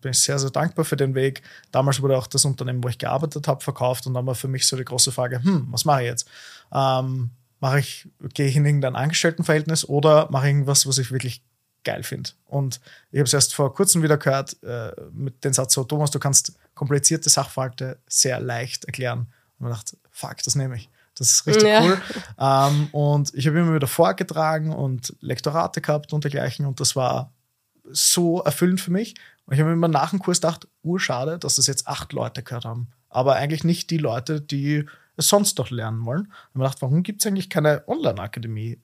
[0.00, 1.42] bin ich sehr, sehr dankbar für den Weg.
[1.70, 4.66] Damals wurde auch das Unternehmen, wo ich gearbeitet habe, verkauft und dann war für mich
[4.66, 6.28] so die große Frage, hm, was mache ich jetzt?
[6.72, 7.30] Ähm,
[7.60, 11.42] mache ich, gehe ich in irgendein Angestelltenverhältnis oder mache ich irgendwas, was ich wirklich
[11.84, 12.30] geil finde.
[12.46, 12.80] Und
[13.10, 16.18] ich habe es erst vor kurzem wieder gehört äh, mit dem Satz so, Thomas, du
[16.18, 19.20] kannst komplizierte Sachverhalte sehr leicht erklären.
[19.58, 20.88] Und man dachte, fuck, das nehme ich.
[21.16, 21.82] Das ist richtig ja.
[21.82, 22.00] cool.
[22.38, 26.66] Ähm, und ich habe immer wieder vorgetragen und Lektorate gehabt und dergleichen.
[26.66, 27.32] Und das war
[27.90, 29.14] so erfüllend für mich.
[29.48, 32.42] Und ich habe mir immer nach dem Kurs gedacht, urschade, dass das jetzt acht Leute
[32.42, 32.88] gehört haben.
[33.08, 34.84] Aber eigentlich nicht die Leute, die
[35.16, 36.20] es sonst doch lernen wollen.
[36.20, 38.78] Und ich habe gedacht, warum gibt es eigentlich keine Online-Akademie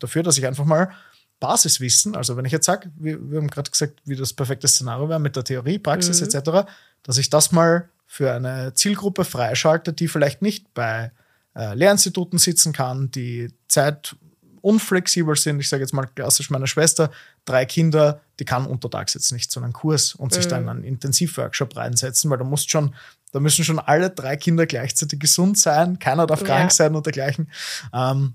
[0.00, 0.90] dafür, dass ich einfach mal
[1.38, 5.08] Basiswissen, also wenn ich jetzt sage, wir, wir, haben gerade gesagt, wie das perfekte Szenario
[5.08, 6.26] wäre mit der Theorie, Praxis mhm.
[6.26, 6.68] etc.,
[7.04, 11.12] dass ich das mal für eine Zielgruppe freischaltet, die vielleicht nicht bei
[11.54, 14.16] äh, Lehrinstituten sitzen kann, die Zeit
[14.62, 15.60] unflexibel sind.
[15.60, 17.10] Ich sage jetzt mal klassisch meine Schwester,
[17.44, 20.34] drei Kinder, die kann untertags jetzt nicht zu einem Kurs und mhm.
[20.34, 22.94] sich dann einen Intensivworkshop reinsetzen, weil da muss schon,
[23.32, 27.50] da müssen schon alle drei Kinder gleichzeitig gesund sein, keiner darf krank sein und dergleichen.
[27.92, 28.34] Ähm,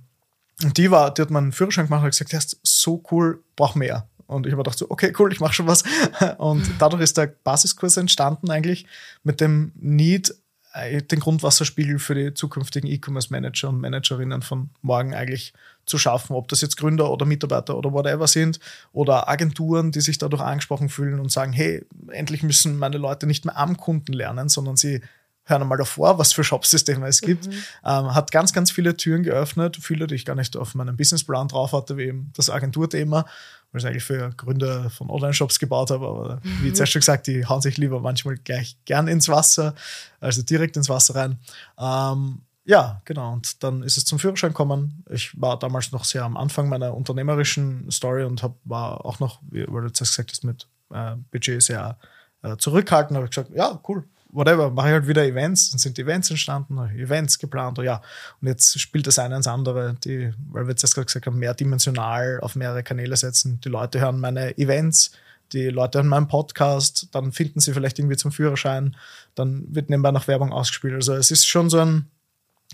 [0.64, 3.44] und die war, die hat meinen Führerschein gemacht und hat gesagt, das ist so cool,
[3.56, 4.08] brauch mehr.
[4.28, 5.84] Und ich habe gedacht so, okay, cool, ich mache schon was.
[6.38, 8.88] Und dadurch ist der Basiskurs entstanden eigentlich
[9.24, 10.34] mit dem Need,
[10.76, 15.54] den Grundwasserspiegel für die zukünftigen E-Commerce-Manager und Managerinnen von morgen eigentlich
[15.86, 18.60] zu schaffen, ob das jetzt Gründer oder Mitarbeiter oder whatever sind
[18.92, 23.46] oder Agenturen, die sich dadurch angesprochen fühlen und sagen, hey, endlich müssen meine Leute nicht
[23.46, 25.02] mehr am Kunden lernen, sondern sie
[25.46, 27.48] hören einmal davor, was für Shopsysteme es gibt.
[27.48, 27.54] Mhm.
[27.86, 31.48] Ähm, hat ganz, ganz viele Türen geöffnet, viele, die ich gar nicht auf meinem Businessplan
[31.48, 33.26] drauf hatte, wie eben das Agenturthema,
[33.72, 36.64] weil ich eigentlich für Gründer von Online-Shops gebaut habe, aber mhm.
[36.64, 39.76] wie zuerst schon gesagt, die hauen sich lieber manchmal gleich gern ins Wasser,
[40.20, 41.40] also direkt ins Wasser rein.
[41.78, 43.34] Ähm, ja, genau.
[43.34, 45.04] Und dann ist es zum Führerschein gekommen.
[45.12, 49.40] Ich war damals noch sehr am Anfang meiner unternehmerischen Story und hab, war auch noch,
[49.52, 52.00] wie du jetzt gesagt hast, mit äh, Budget sehr
[52.42, 53.18] äh, zurückhaltend.
[53.18, 54.04] habe ich gesagt, ja, cool,
[54.36, 58.02] whatever, mache ich halt wieder Events, dann sind Events entstanden, Events geplant, ja.
[58.42, 61.40] Und jetzt spielt das eine ins andere, die, weil wir jetzt erst gerade gesagt haben,
[61.40, 63.60] mehrdimensional auf mehrere Kanäle setzen.
[63.62, 65.12] Die Leute hören meine Events,
[65.54, 68.96] die Leute hören meinen Podcast, dann finden sie vielleicht irgendwie zum Führerschein,
[69.36, 70.96] dann wird nebenbei noch Werbung ausgespielt.
[70.96, 72.08] Also es ist schon so ein,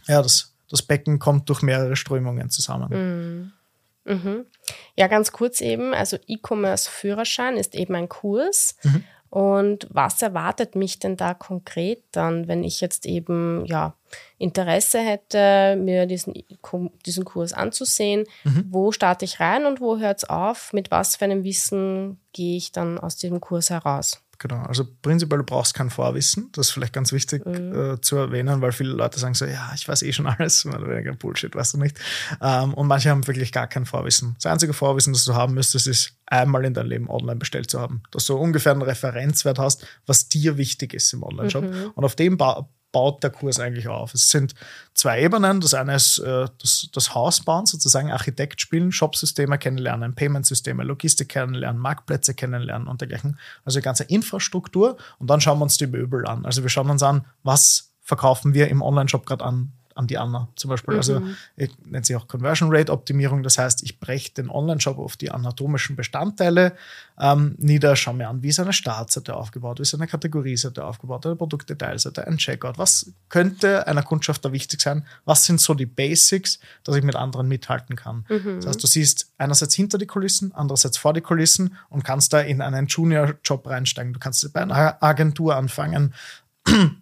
[0.08, 3.52] ja, das, das Becken kommt durch mehrere Strömungen zusammen.
[4.06, 4.14] Mhm.
[4.14, 4.46] Mhm.
[4.96, 8.76] Ja, ganz kurz eben, also E-Commerce-Führerschein ist eben ein Kurs.
[8.84, 9.04] Mhm.
[9.32, 13.96] Und was erwartet mich denn da konkret dann, wenn ich jetzt eben ja
[14.38, 16.34] Interesse hätte, mir diesen,
[17.06, 18.26] diesen Kurs anzusehen?
[18.44, 18.66] Mhm.
[18.70, 20.74] Wo starte ich rein und wo hört es auf?
[20.74, 24.22] Mit was für einem Wissen gehe ich dann aus diesem Kurs heraus?
[24.42, 26.50] Genau, also prinzipiell du brauchst kein Vorwissen.
[26.54, 27.94] Das ist vielleicht ganz wichtig mhm.
[27.94, 30.90] äh, zu erwähnen, weil viele Leute sagen so, ja, ich weiß eh schon alles, oder
[30.90, 32.00] weniger Bullshit, weißt du nicht.
[32.42, 34.34] Ähm, und manche haben wirklich gar kein Vorwissen.
[34.42, 37.80] Das einzige Vorwissen, das du haben müsstest, ist einmal in deinem Leben online bestellt zu
[37.80, 38.02] haben.
[38.10, 41.64] Dass du ungefähr einen Referenzwert hast, was dir wichtig ist im Online-Shop.
[41.64, 41.92] Mhm.
[41.94, 44.14] Und auf dem ba baut der Kurs eigentlich auf.
[44.14, 44.54] Es sind
[44.94, 45.62] zwei Ebenen.
[45.62, 51.30] Das eine ist äh, das, das Haus bauen, sozusagen Architekt spielen, Shopsysteme kennenlernen, Paymentsysteme, Logistik
[51.30, 53.40] kennenlernen, Marktplätze kennenlernen und dergleichen.
[53.66, 54.98] Also die ganze Infrastruktur.
[55.20, 56.46] Und dann schauen wir uns die Möbel an.
[56.46, 60.48] Also wir schauen uns an, was verkaufen wir im Online-Shop gerade an an die Anna
[60.56, 60.96] zum Beispiel.
[60.96, 61.36] Also mhm.
[61.58, 63.44] Also nennt sich auch Conversion Rate Optimierung.
[63.44, 66.74] Das heißt, ich breche den Online-Shop auf die anatomischen Bestandteile
[67.22, 71.26] ähm, nieder, schaue mir an, wie ist eine Startseite aufgebaut, wie ist eine Kategorieseite aufgebaut,
[71.28, 72.80] eine Produktdetailseite, ein Checkout.
[72.80, 75.06] Was könnte einer Kundschaft da wichtig sein?
[75.24, 78.26] Was sind so die Basics, dass ich mit anderen mithalten kann?
[78.28, 78.56] Mhm.
[78.58, 82.40] Das heißt, du siehst einerseits hinter die Kulissen, andererseits vor die Kulissen und kannst da
[82.40, 84.14] in einen Junior-Job reinsteigen.
[84.14, 86.16] Du kannst bei einer Agentur anfangen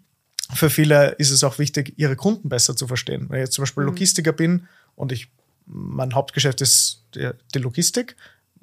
[0.54, 3.28] für viele ist es auch wichtig, ihre Kunden besser zu verstehen.
[3.30, 3.90] Wenn ich jetzt zum Beispiel mhm.
[3.90, 5.32] Logistiker bin und ich,
[5.66, 8.16] mein Hauptgeschäft ist die, die Logistik,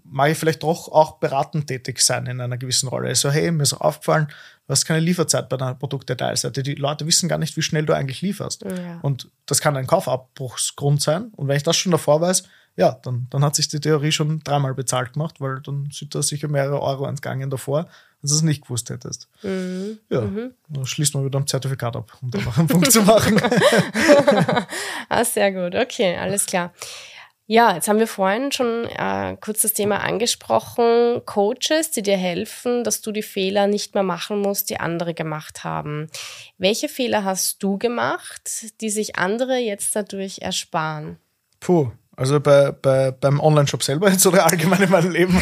[0.05, 3.09] mag ich vielleicht doch auch beratend tätig sein in einer gewissen Rolle.
[3.09, 6.63] Also, hey, mir ist aufgefallen, du hast keine Lieferzeit bei deiner Produktdetailseite.
[6.63, 8.63] Die Leute wissen gar nicht, wie schnell du eigentlich lieferst.
[8.63, 9.01] Ja.
[9.03, 11.33] Und das kann ein Kaufabbruchsgrund sein.
[11.37, 12.45] Und wenn ich das schon davor weiß,
[12.77, 16.23] ja, dann, dann hat sich die Theorie schon dreimal bezahlt gemacht, weil dann sind da
[16.23, 17.89] sicher mehrere Euro entgangen davor
[18.23, 19.29] wenn du es nicht gewusst hättest.
[19.43, 19.99] Mhm.
[20.11, 20.55] Ja, mhm.
[20.69, 23.41] dann schließt man wieder ein Zertifikat ab, um da noch einen Punkt zu machen.
[25.09, 25.75] ah, sehr gut.
[25.75, 26.73] Okay, alles klar.
[27.49, 31.23] Ja, jetzt haben wir vorhin schon äh, kurz das Thema angesprochen.
[31.27, 35.63] Coaches, die dir helfen, dass du die Fehler nicht mehr machen musst, die andere gemacht
[35.63, 36.09] haben.
[36.59, 41.19] Welche Fehler hast du gemacht, die sich andere jetzt dadurch ersparen?
[41.61, 45.35] Puh, also bei, bei, beim Online-Shop selber jetzt oder allgemein in meinem Leben?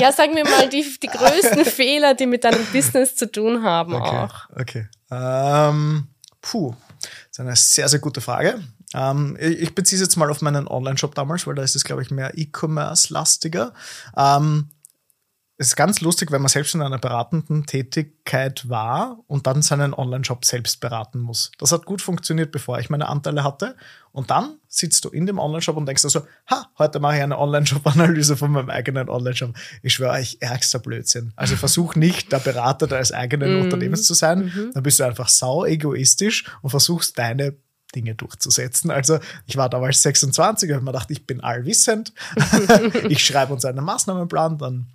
[0.00, 3.94] ja, sagen wir mal die, die größten Fehler, die mit deinem Business zu tun haben
[3.94, 4.34] okay, auch.
[4.60, 4.88] Okay.
[5.10, 6.08] Ähm,
[6.42, 8.60] puh, das ist eine sehr, sehr gute Frage.
[8.92, 11.84] Ähm, ich, ich beziehe es jetzt mal auf meinen Online-Shop damals, weil da ist es,
[11.84, 13.72] glaube ich, mehr E-Commerce-lastiger.
[14.16, 14.68] Ähm,
[15.56, 19.94] es ist ganz lustig, wenn man selbst in einer beratenden Tätigkeit war und dann seinen
[19.94, 21.52] Online-Shop selbst beraten muss.
[21.58, 23.76] Das hat gut funktioniert, bevor ich meine Anteile hatte.
[24.10, 27.38] Und dann sitzt du in dem Online-Shop und denkst also, ha, heute mache ich eine
[27.38, 29.54] Online-Shop-Analyse von meinem eigenen Online-Shop.
[29.82, 31.32] Ich schwöre euch, ärgster Blödsinn.
[31.36, 33.62] Also versuch nicht, der Berater deines eigenen mm.
[33.62, 34.46] Unternehmens zu sein.
[34.46, 34.70] Mhm.
[34.74, 37.54] Dann bist du einfach sau egoistisch und versuchst deine
[37.94, 38.90] Dinge durchzusetzen.
[38.90, 42.12] Also ich war damals 26 und habe mir gedacht, ich bin allwissend.
[43.08, 44.86] ich schreibe uns einen Maßnahmenplan, dann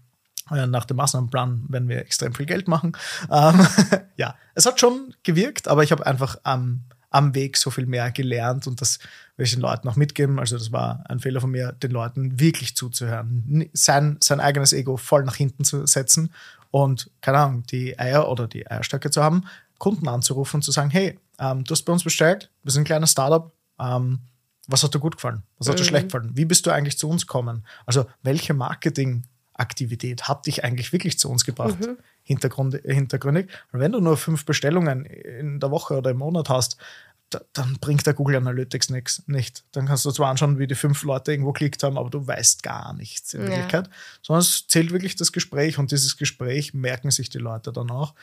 [0.50, 2.94] nach dem Maßnahmenplan werden wir extrem viel Geld machen.
[3.32, 3.68] Ähm,
[4.18, 8.12] ja, es hat schon gewirkt, aber ich habe einfach am, am Weg so viel mehr
[8.12, 9.00] gelernt und das
[9.38, 10.40] will ich den Leuten auch mitgeben.
[10.40, 14.98] Also das war ein Fehler von mir, den Leuten wirklich zuzuhören, sein, sein eigenes Ego
[14.98, 16.34] voll nach hinten zu setzen
[16.72, 19.46] und, keine Ahnung, die Eier oder die Eierstöcke zu haben,
[19.80, 22.86] Kunden anzurufen und zu sagen, hey, ähm, du hast bei uns bestellt, wir sind ein
[22.86, 24.20] kleines Startup, ähm,
[24.68, 25.42] was hat dir gut gefallen?
[25.58, 25.88] Was hat dir mhm.
[25.88, 26.32] schlecht gefallen?
[26.36, 27.66] Wie bist du eigentlich zu uns gekommen?
[27.88, 29.24] Also welche Marketing
[29.60, 31.80] Aktivität hat dich eigentlich wirklich zu uns gebracht?
[31.80, 31.98] Mhm.
[32.24, 33.50] Hintergrund, hintergründig.
[33.72, 36.78] Und wenn du nur fünf Bestellungen in der Woche oder im Monat hast,
[37.30, 39.64] da, dann bringt der Google Analytics nichts nicht.
[39.72, 42.64] Dann kannst du zwar anschauen, wie die fünf Leute irgendwo geklickt haben, aber du weißt
[42.64, 43.48] gar nichts in ja.
[43.48, 43.90] Wirklichkeit.
[44.22, 48.16] Sondern es zählt wirklich das Gespräch und dieses Gespräch merken sich die Leute dann auch.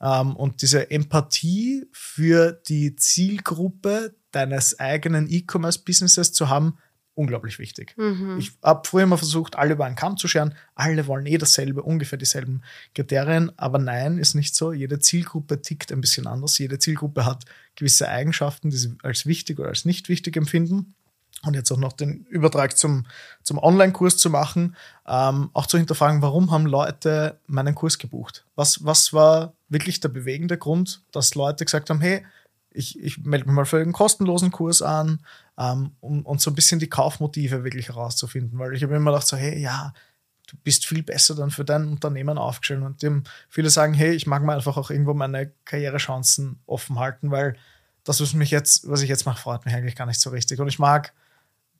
[0.00, 6.78] Ähm, und diese Empathie für die Zielgruppe deines eigenen E-Commerce-Businesses zu haben,
[7.14, 7.94] unglaublich wichtig.
[7.96, 8.36] Mhm.
[8.38, 10.54] Ich habe früher immer versucht, alle über einen Kamm zu scheren.
[10.74, 12.62] Alle wollen eh dasselbe, ungefähr dieselben
[12.94, 13.52] Kriterien.
[13.56, 14.72] Aber nein, ist nicht so.
[14.72, 16.58] Jede Zielgruppe tickt ein bisschen anders.
[16.58, 17.44] Jede Zielgruppe hat
[17.76, 20.94] gewisse Eigenschaften, die sie als wichtig oder als nicht wichtig empfinden.
[21.46, 23.04] Und jetzt auch noch den Übertrag zum,
[23.42, 28.46] zum Online-Kurs zu machen, ähm, auch zu hinterfragen, warum haben Leute meinen Kurs gebucht?
[28.54, 32.24] Was, was war wirklich der bewegende Grund, dass Leute gesagt haben, hey,
[32.70, 35.20] ich, ich melde mich mal für einen kostenlosen Kurs an,
[35.56, 38.58] um, um so ein bisschen die Kaufmotive wirklich herauszufinden.
[38.58, 39.92] Weil ich habe immer gedacht, so, hey, ja,
[40.48, 42.82] du bist viel besser dann für dein Unternehmen aufgestellt.
[42.82, 47.30] Und dem viele sagen, hey, ich mag mir einfach auch irgendwo meine Karrierechancen offen halten,
[47.30, 47.56] weil
[48.04, 50.60] das, was mich jetzt, was ich jetzt mache, freut mich eigentlich gar nicht so richtig.
[50.60, 51.12] Und ich mag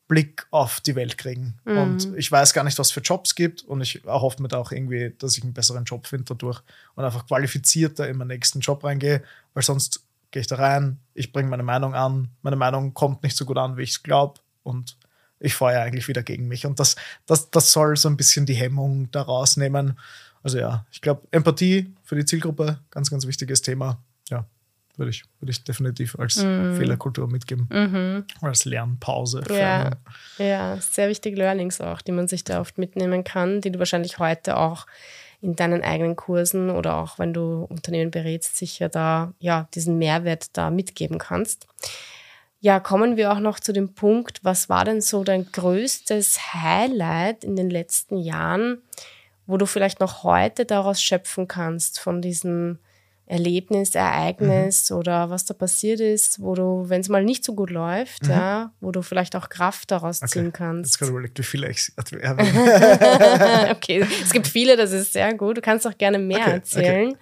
[0.06, 1.58] Blick auf die Welt kriegen.
[1.64, 1.78] Mhm.
[1.78, 3.62] Und ich weiß gar nicht, was für Jobs gibt.
[3.62, 6.62] Und ich erhoffe mir da auch irgendwie, dass ich einen besseren Job finde dadurch
[6.94, 9.22] und einfach qualifizierter in meinen nächsten Job reingehe,
[9.54, 10.04] weil sonst
[10.34, 13.56] gehe ich da rein, ich bringe meine Meinung an, meine Meinung kommt nicht so gut
[13.56, 14.98] an, wie ich es glaube und
[15.38, 16.66] ich feuere eigentlich wieder gegen mich.
[16.66, 19.96] Und das, das, das soll so ein bisschen die Hemmung daraus nehmen.
[20.42, 24.02] Also ja, ich glaube, Empathie für die Zielgruppe, ganz, ganz wichtiges Thema.
[24.28, 24.44] Ja,
[24.96, 26.74] würde ich, würde ich definitiv als mhm.
[26.78, 27.68] Fehlerkultur mitgeben.
[27.70, 28.24] Mhm.
[28.40, 29.44] Als Lernpause.
[29.50, 29.92] Ja,
[30.38, 34.18] ja, sehr wichtige Learnings auch, die man sich da oft mitnehmen kann, die du wahrscheinlich
[34.18, 34.88] heute auch
[35.44, 40.56] in deinen eigenen Kursen oder auch wenn du Unternehmen berätst, sicher da ja diesen Mehrwert
[40.56, 41.66] da mitgeben kannst.
[42.60, 47.44] Ja, kommen wir auch noch zu dem Punkt, was war denn so dein größtes Highlight
[47.44, 48.80] in den letzten Jahren,
[49.46, 52.78] wo du vielleicht noch heute daraus schöpfen kannst von diesem
[53.26, 54.96] Erlebnis, Ereignis mhm.
[54.98, 58.30] oder was da passiert ist, wo du, wenn es mal nicht so gut läuft, mhm.
[58.30, 60.30] ja, wo du vielleicht auch Kraft daraus okay.
[60.30, 60.90] ziehen kannst.
[60.90, 61.90] Jetzt gerade überlegt, wie viele ich
[63.70, 65.56] Okay, es gibt viele, das ist sehr gut.
[65.56, 66.50] Du kannst auch gerne mehr okay.
[66.50, 67.08] erzählen.
[67.08, 67.18] Okay.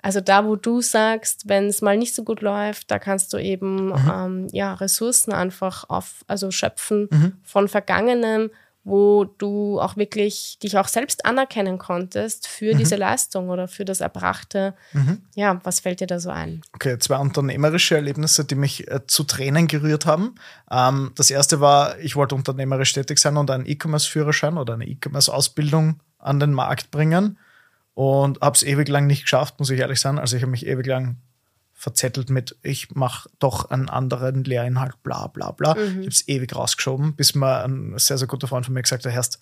[0.00, 3.38] Also da, wo du sagst, wenn es mal nicht so gut läuft, da kannst du
[3.38, 4.12] eben mhm.
[4.12, 7.32] ähm, ja, Ressourcen einfach auf, also schöpfen mhm.
[7.42, 8.50] von Vergangenem,
[8.84, 12.78] wo du auch wirklich dich auch selbst anerkennen konntest für mhm.
[12.78, 14.74] diese Leistung oder für das Erbrachte.
[14.92, 15.22] Mhm.
[15.34, 16.62] Ja, was fällt dir da so ein?
[16.74, 20.36] Okay, zwei unternehmerische Erlebnisse, die mich äh, zu Tränen gerührt haben.
[20.70, 26.00] Ähm, das erste war, ich wollte unternehmerisch tätig sein und einen E-Commerce-Führerschein oder eine E-Commerce-Ausbildung
[26.18, 27.38] an den Markt bringen
[27.94, 30.18] und habe es ewig lang nicht geschafft, muss ich ehrlich sagen.
[30.18, 31.16] Also ich habe mich ewig lang
[31.78, 35.76] verzettelt mit, ich mache doch einen anderen Lehrinhalt, bla bla bla.
[35.76, 35.80] Mhm.
[35.80, 39.06] Ich habe es ewig rausgeschoben, bis mal ein sehr, sehr guter Freund von mir gesagt
[39.06, 39.38] hat, Herrst,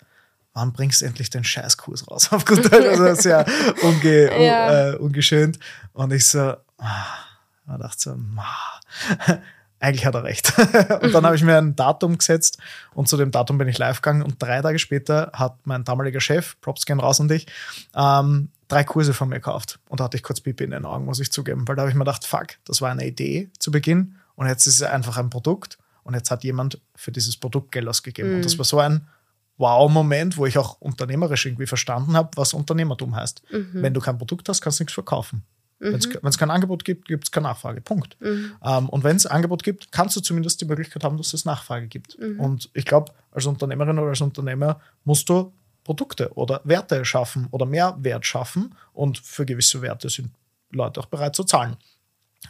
[0.53, 2.31] wann bringst du endlich den Scheißkurs raus?
[2.31, 3.43] Auf gut Deutsch, also sehr
[3.81, 4.93] unge ja.
[4.93, 5.57] uh, ungeschönt.
[5.93, 9.39] Und ich so, ah, dachte so, ah,
[9.79, 10.53] eigentlich hat er recht.
[11.01, 12.59] und dann habe ich mir ein Datum gesetzt
[12.93, 16.21] und zu dem Datum bin ich live gegangen und drei Tage später hat mein damaliger
[16.21, 17.47] Chef, Props gehen raus und ich,
[17.95, 19.79] ähm, drei Kurse von mir gekauft.
[19.89, 21.89] Und da hatte ich kurz Pipi in den Augen, muss ich zugeben, weil da habe
[21.89, 25.17] ich mir gedacht, fuck, das war eine Idee zu Beginn und jetzt ist es einfach
[25.17, 28.29] ein Produkt und jetzt hat jemand für dieses Produkt Geld ausgegeben.
[28.29, 28.35] Mhm.
[28.37, 28.59] Und das mhm.
[28.59, 29.07] war so ein
[29.57, 33.41] Wow-Moment, wo ich auch unternehmerisch irgendwie verstanden habe, was Unternehmertum heißt.
[33.51, 33.69] Mhm.
[33.73, 35.43] Wenn du kein Produkt hast, kannst du nichts verkaufen.
[35.79, 35.93] Mhm.
[35.93, 37.81] Wenn es kein Angebot gibt, gibt es keine Nachfrage.
[37.81, 38.17] Punkt.
[38.19, 38.53] Mhm.
[38.63, 41.87] Ähm, und wenn es Angebot gibt, kannst du zumindest die Möglichkeit haben, dass es Nachfrage
[41.87, 42.17] gibt.
[42.19, 42.39] Mhm.
[42.39, 45.51] Und ich glaube, als Unternehmerin oder als Unternehmer musst du
[45.87, 48.75] Produkte oder Werte schaffen oder Mehrwert schaffen.
[48.93, 50.31] Und für gewisse Werte sind
[50.71, 51.77] Leute auch bereit zu zahlen.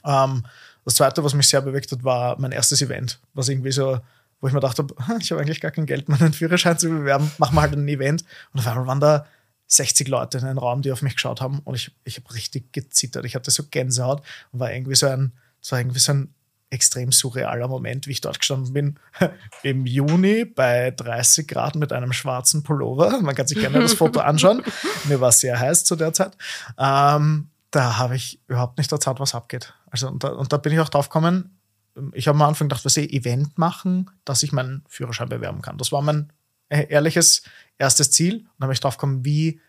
[0.04, 0.44] Ähm,
[0.84, 4.00] das zweite, was mich sehr bewegt hat, war mein erstes Event, was irgendwie so,
[4.42, 4.88] wo ich mir dachte,
[5.20, 8.26] ich habe eigentlich gar kein Geld, meinen Führerschein zu bewerben, machen wir halt ein Event.
[8.54, 9.28] Und auf einmal waren da
[9.68, 12.74] 60 Leute in einem Raum, die auf mich geschaut haben und ich, ich habe richtig
[12.74, 13.24] gezittert.
[13.26, 15.34] Ich hatte so Gänsehaut und war irgendwie so ein,
[15.70, 16.34] war irgendwie so ein
[16.70, 19.00] extrem surrealer Moment, wie ich dort gestanden bin,
[19.64, 23.22] im Juni bei 30 Grad mit einem schwarzen Pullover.
[23.22, 24.64] Man kann sich gerne das Foto anschauen.
[25.06, 26.38] Mir war es sehr heiß zu der Zeit.
[26.78, 29.74] Ähm, da habe ich überhaupt nicht erzählt, was abgeht.
[29.90, 31.58] Also, und da, und da bin ich auch drauf gekommen,
[32.14, 35.78] ich habe am Anfang gedacht, was ich Event machen, dass ich meinen Führerschein bewerben kann.
[35.78, 36.32] Das war mein
[36.70, 37.44] äh, ehrliches
[37.78, 38.38] erstes Ziel.
[38.38, 39.62] Und dann habe ich drauf gekommen, wie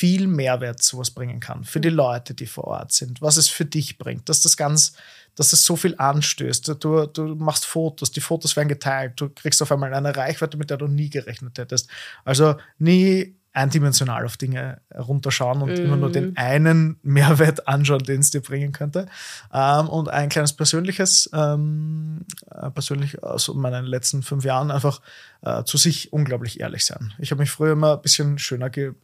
[0.00, 3.66] viel Mehrwert sowas bringen kann für die Leute, die vor Ort sind, was es für
[3.66, 4.94] dich bringt, dass das ganz,
[5.34, 6.68] dass es so viel anstößt.
[6.82, 10.70] Du, du machst Fotos, die Fotos werden geteilt, du kriegst auf einmal eine Reichweite, mit
[10.70, 11.90] der du nie gerechnet hättest.
[12.24, 15.84] Also nie eindimensional auf Dinge runterschauen und mm.
[15.84, 16.36] immer nur den mhm.
[16.36, 19.06] einen Mehrwert anschauen, den es dir bringen könnte.
[19.52, 25.02] Ähm, und ein kleines persönliches, ähm, äh, persönlich aus meinen letzten fünf Jahren einfach
[25.42, 27.12] äh, zu sich unglaublich ehrlich sein.
[27.18, 28.94] Ich habe mich früher immer ein bisschen schöner ge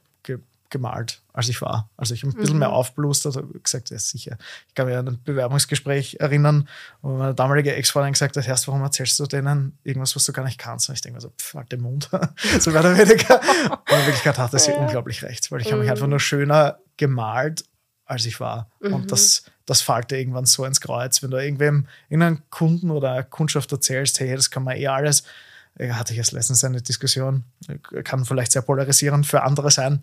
[0.71, 1.91] gemalt, als ich war.
[1.97, 2.61] Also ich habe ein bisschen mhm.
[2.61, 4.37] mehr aufblustert, habe gesagt, ja sicher.
[4.69, 6.69] Ich kann mich an ein Bewerbungsgespräch erinnern,
[7.03, 10.59] wo meine damalige Ex-Freundin gesagt hat, warum erzählst du denen irgendwas, was du gar nicht
[10.59, 10.89] kannst?
[10.89, 12.11] Und ich denke mir so, pff, halt den Mund.
[12.61, 13.41] so mehr oder weniger.
[13.41, 14.79] Und in Wirklichkeit hatte sie ja.
[14.79, 15.73] unglaublich recht, weil ich mhm.
[15.73, 17.65] habe mich einfach nur schöner gemalt,
[18.05, 18.71] als ich war.
[18.81, 18.95] Mhm.
[18.95, 23.23] Und das, das fällt dir irgendwann so ins Kreuz, wenn du irgendwem, irgendeinen Kunden oder
[23.23, 25.25] Kundschaft erzählst, hey, das kann man eh alles.
[25.79, 27.45] Hatte ich erst letztens eine Diskussion,
[28.03, 30.03] kann vielleicht sehr polarisierend für andere sein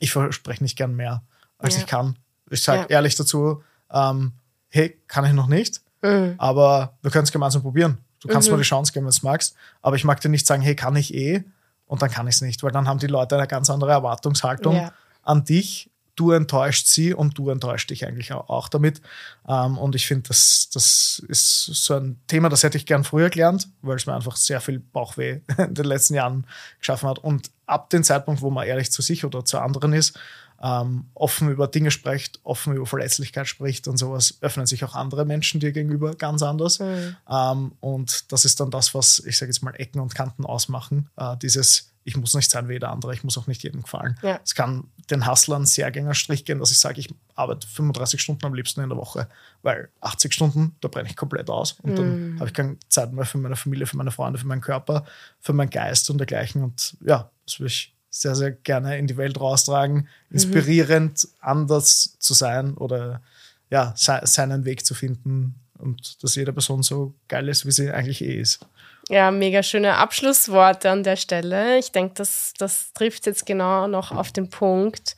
[0.00, 1.22] ich verspreche nicht gern mehr,
[1.58, 1.80] als ja.
[1.80, 2.16] ich kann.
[2.50, 2.86] Ich sage ja.
[2.88, 4.32] ehrlich dazu, ähm,
[4.68, 6.34] hey, kann ich noch nicht, mhm.
[6.38, 7.98] aber wir können es gemeinsam probieren.
[8.20, 8.56] Du kannst mhm.
[8.56, 10.96] mir die Chance geben, wenn du magst, aber ich mag dir nicht sagen, hey, kann
[10.96, 11.44] ich eh
[11.86, 14.74] und dann kann ich es nicht, weil dann haben die Leute eine ganz andere Erwartungshaltung
[14.74, 14.92] ja.
[15.22, 15.90] an dich.
[16.16, 19.00] Du enttäuscht sie und du enttäuscht dich eigentlich auch damit.
[19.48, 23.30] Ähm, und ich finde, das, das ist so ein Thema, das hätte ich gern früher
[23.30, 26.46] gelernt, weil es mir einfach sehr viel Bauchweh in den letzten Jahren
[26.78, 27.18] geschaffen hat.
[27.18, 30.18] Und ab dem Zeitpunkt, wo man ehrlich zu sich oder zu anderen ist,
[30.62, 35.24] ähm, offen über Dinge spricht, offen über Verletzlichkeit spricht und sowas, öffnen sich auch andere
[35.24, 36.80] Menschen dir gegenüber ganz anders.
[36.80, 37.16] Mhm.
[37.28, 41.08] Ähm, und das ist dann das, was ich sage jetzt mal Ecken und Kanten ausmachen.
[41.16, 44.18] Äh, dieses, ich muss nicht sein wie jeder andere, ich muss auch nicht jedem gefallen.
[44.22, 44.40] Ja.
[44.42, 48.44] Es kann den Hustlern sehr gänger Strich gehen, dass ich sage, ich arbeite 35 Stunden
[48.46, 49.28] am liebsten in der Woche,
[49.62, 51.96] weil 80 Stunden, da brenne ich komplett aus und mhm.
[51.96, 55.04] dann habe ich keine Zeit mehr für meine Familie, für meine Freunde, für meinen Körper,
[55.40, 56.62] für meinen Geist und dergleichen.
[56.62, 60.06] Und ja, das würde ich sehr, sehr gerne in die Welt raustragen, mhm.
[60.30, 61.30] inspirierend mhm.
[61.40, 63.22] anders zu sein oder
[63.70, 67.90] ja, se seinen Weg zu finden und dass jede Person so geil ist, wie sie
[67.90, 68.66] eigentlich eh ist.
[69.10, 71.78] Ja, mega schöne Abschlussworte an der Stelle.
[71.78, 75.16] Ich denke, das, das trifft jetzt genau noch auf den Punkt.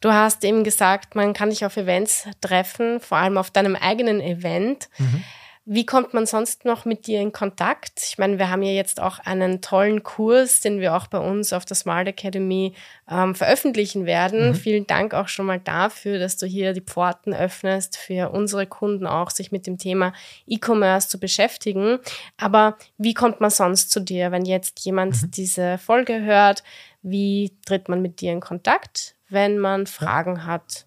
[0.00, 4.22] Du hast eben gesagt, man kann dich auf Events treffen, vor allem auf deinem eigenen
[4.22, 4.88] Event.
[4.96, 5.24] Mhm.
[5.66, 8.02] Wie kommt man sonst noch mit dir in Kontakt?
[8.06, 11.54] Ich meine, wir haben ja jetzt auch einen tollen Kurs, den wir auch bei uns
[11.54, 12.74] auf der Smart Academy
[13.10, 14.48] ähm, veröffentlichen werden.
[14.48, 14.54] Mhm.
[14.56, 19.06] Vielen Dank auch schon mal dafür, dass du hier die Pforten öffnest, für unsere Kunden
[19.06, 20.12] auch, sich mit dem Thema
[20.46, 21.98] E-Commerce zu beschäftigen.
[22.36, 25.30] Aber wie kommt man sonst zu dir, wenn jetzt jemand mhm.
[25.30, 26.62] diese Folge hört?
[27.00, 30.84] Wie tritt man mit dir in Kontakt, wenn man Fragen hat?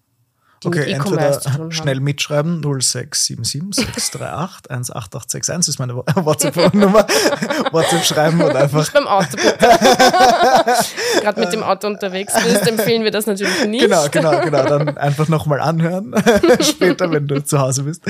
[0.62, 2.04] Die Okay, mit E-Commerce zu entweder tun schnell haben.
[2.04, 7.06] mitschreiben 0677 638 18861 ist meine WhatsApp-Nummer.
[7.72, 9.36] WhatsApp schreiben und einfach Nicht beim Auto.
[11.20, 13.84] Gerade mit dem Auto unterwegs bist, empfehlen wir das natürlich nicht.
[13.84, 14.64] Genau, genau, genau.
[14.64, 16.14] Dann einfach nochmal anhören.
[16.60, 18.02] Später, wenn du zu Hause bist.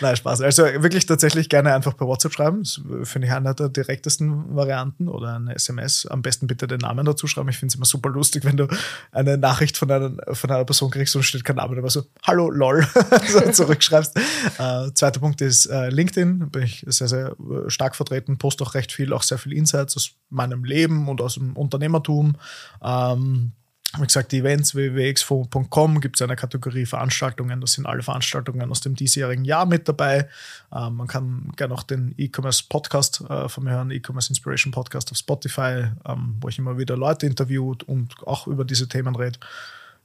[0.00, 0.42] Nein, Spaß.
[0.42, 2.60] Also wirklich tatsächlich gerne einfach per WhatsApp schreiben.
[2.62, 5.08] Das finde ich eine der direktesten Varianten.
[5.08, 6.06] Oder eine SMS.
[6.06, 7.48] Am besten bitte den Namen dazu schreiben.
[7.48, 8.66] Ich finde es immer super lustig, wenn du
[9.12, 12.50] eine Nachricht von einer, von einer Person kriegst und steht kein Name, aber so, hallo,
[12.50, 12.86] lol,
[13.28, 14.16] so zurückschreibst.
[14.58, 16.50] Äh, zweiter Punkt ist äh, LinkedIn.
[16.50, 18.36] Bin ich sehr, sehr äh, stark vertreten.
[18.38, 22.36] Post auch recht viel, auch sehr viel Insights aus meinem Leben und aus dem Unternehmertum.
[22.82, 23.52] Ähm,
[23.98, 27.62] wie gesagt, die Events www.exfo.com gibt es eine Kategorie Veranstaltungen.
[27.62, 30.28] Das sind alle Veranstaltungen aus dem diesjährigen Jahr mit dabei.
[30.74, 35.10] Ähm, man kann gerne auch den E-Commerce Podcast äh, von mir hören, E-Commerce Inspiration Podcast
[35.12, 39.38] auf Spotify, ähm, wo ich immer wieder Leute interviewt und auch über diese Themen rede.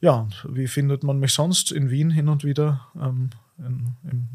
[0.01, 2.87] Ja, und wie findet man mich sonst in Wien hin und wieder?
[2.99, 3.29] Ähm,
[3.59, 4.27] in, in,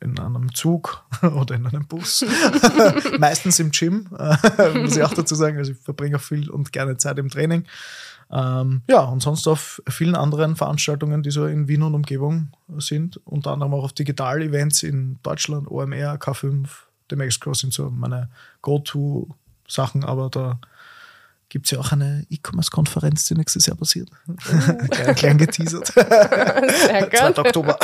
[0.00, 2.24] in einem Zug oder in einem Bus.
[3.18, 5.58] Meistens im Gym, äh, muss ich auch dazu sagen.
[5.58, 7.64] Also ich verbringe auch viel und gerne Zeit im Training.
[8.30, 13.20] Ähm, ja, und sonst auf vielen anderen Veranstaltungen, die so in Wien und Umgebung sind,
[13.24, 16.68] unter anderem auch auf Digital-Events in Deutschland, OMR, K5,
[17.10, 18.28] dem Exco sind so meine
[18.60, 20.60] Go-To-Sachen, aber da
[21.48, 24.10] gibt es ja auch eine E-Commerce-Konferenz, die nächstes Jahr passiert.
[24.90, 25.86] klein, klein geteasert.
[25.94, 27.26] Sehr 2.
[27.28, 27.38] gut.
[27.38, 27.78] Oktober.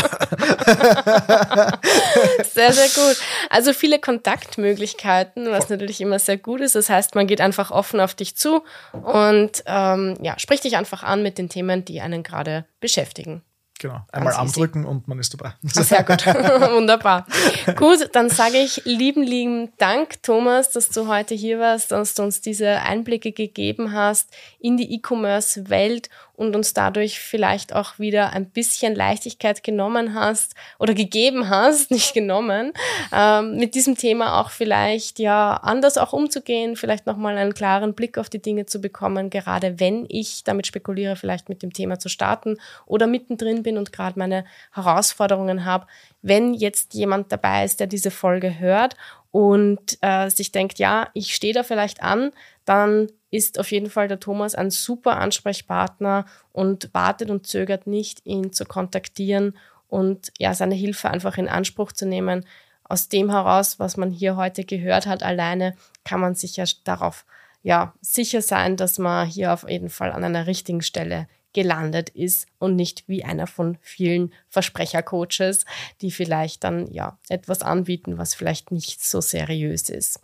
[2.53, 3.17] Sehr, sehr gut.
[3.51, 6.75] Also viele Kontaktmöglichkeiten, was natürlich immer sehr gut ist.
[6.75, 8.62] Das heißt, man geht einfach offen auf dich zu
[8.93, 13.43] und ähm, ja, spricht dich einfach an mit den Themen, die einen gerade beschäftigen.
[13.81, 14.01] Genau.
[14.12, 14.41] Einmal easy.
[14.41, 15.55] Arm drücken und man ist dabei.
[15.62, 16.25] Sehr gut.
[16.27, 17.27] Wunderbar.
[17.77, 22.22] Gut, dann sage ich lieben, lieben Dank, Thomas, dass du heute hier warst, dass du
[22.22, 28.47] uns diese Einblicke gegeben hast in die E-Commerce-Welt und uns dadurch vielleicht auch wieder ein
[28.51, 32.72] bisschen Leichtigkeit genommen hast oder gegeben hast, nicht genommen,
[33.12, 38.18] ähm, mit diesem Thema auch vielleicht ja anders auch umzugehen, vielleicht nochmal einen klaren Blick
[38.18, 42.09] auf die Dinge zu bekommen, gerade wenn ich damit spekuliere, vielleicht mit dem Thema zu
[42.09, 45.87] starten oder mittendrin bin und gerade meine Herausforderungen habe.
[46.22, 48.97] Wenn jetzt jemand dabei ist, der diese Folge hört
[49.35, 52.30] und äh, sich denkt, ja, ich stehe da vielleicht an,
[52.65, 58.25] dann ist auf jeden Fall der Thomas ein super Ansprechpartner und wartet und zögert nicht,
[58.25, 59.57] ihn zu kontaktieren
[59.89, 62.47] und ja, seine Hilfe einfach in Anspruch zu nehmen.
[62.85, 67.25] Aus dem heraus, was man hier heute gehört hat, alleine kann man sich ja darauf
[67.62, 72.47] ja, sicher sein, dass man hier auf jeden Fall an einer richtigen Stelle gelandet ist
[72.59, 75.65] und nicht wie einer von vielen Versprechercoaches,
[76.03, 80.21] die vielleicht dann ja etwas anbieten, was vielleicht nicht so seriös ist.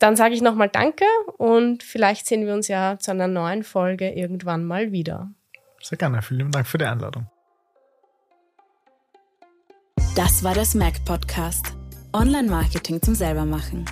[0.00, 1.04] Dann sage ich nochmal Danke
[1.36, 5.30] und vielleicht sehen wir uns ja zu einer neuen Folge irgendwann mal wieder.
[5.82, 6.22] Sehr gerne.
[6.22, 7.26] Vielen Dank für die Einladung.
[10.16, 11.66] Das war der Smack Podcast.
[12.14, 13.84] Online-Marketing zum Selbermachen.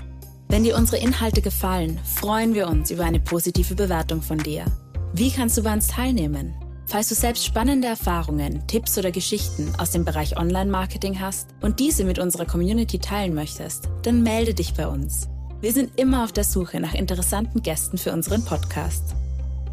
[0.49, 4.65] Wenn dir unsere Inhalte gefallen, freuen wir uns über eine positive Bewertung von dir.
[5.13, 6.55] Wie kannst du bei uns teilnehmen?
[6.87, 12.05] Falls du selbst spannende Erfahrungen, Tipps oder Geschichten aus dem Bereich Online-Marketing hast und diese
[12.05, 15.29] mit unserer Community teilen möchtest, dann melde dich bei uns.
[15.61, 19.03] Wir sind immer auf der Suche nach interessanten Gästen für unseren Podcast.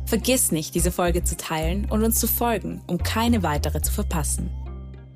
[0.07, 4.49] Vergiss nicht, diese Folge zu teilen und uns zu folgen, um keine weitere zu verpassen.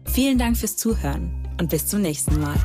[0.05, 2.55] Vielen Dank fürs Zuhören und bis zum nächsten Mal.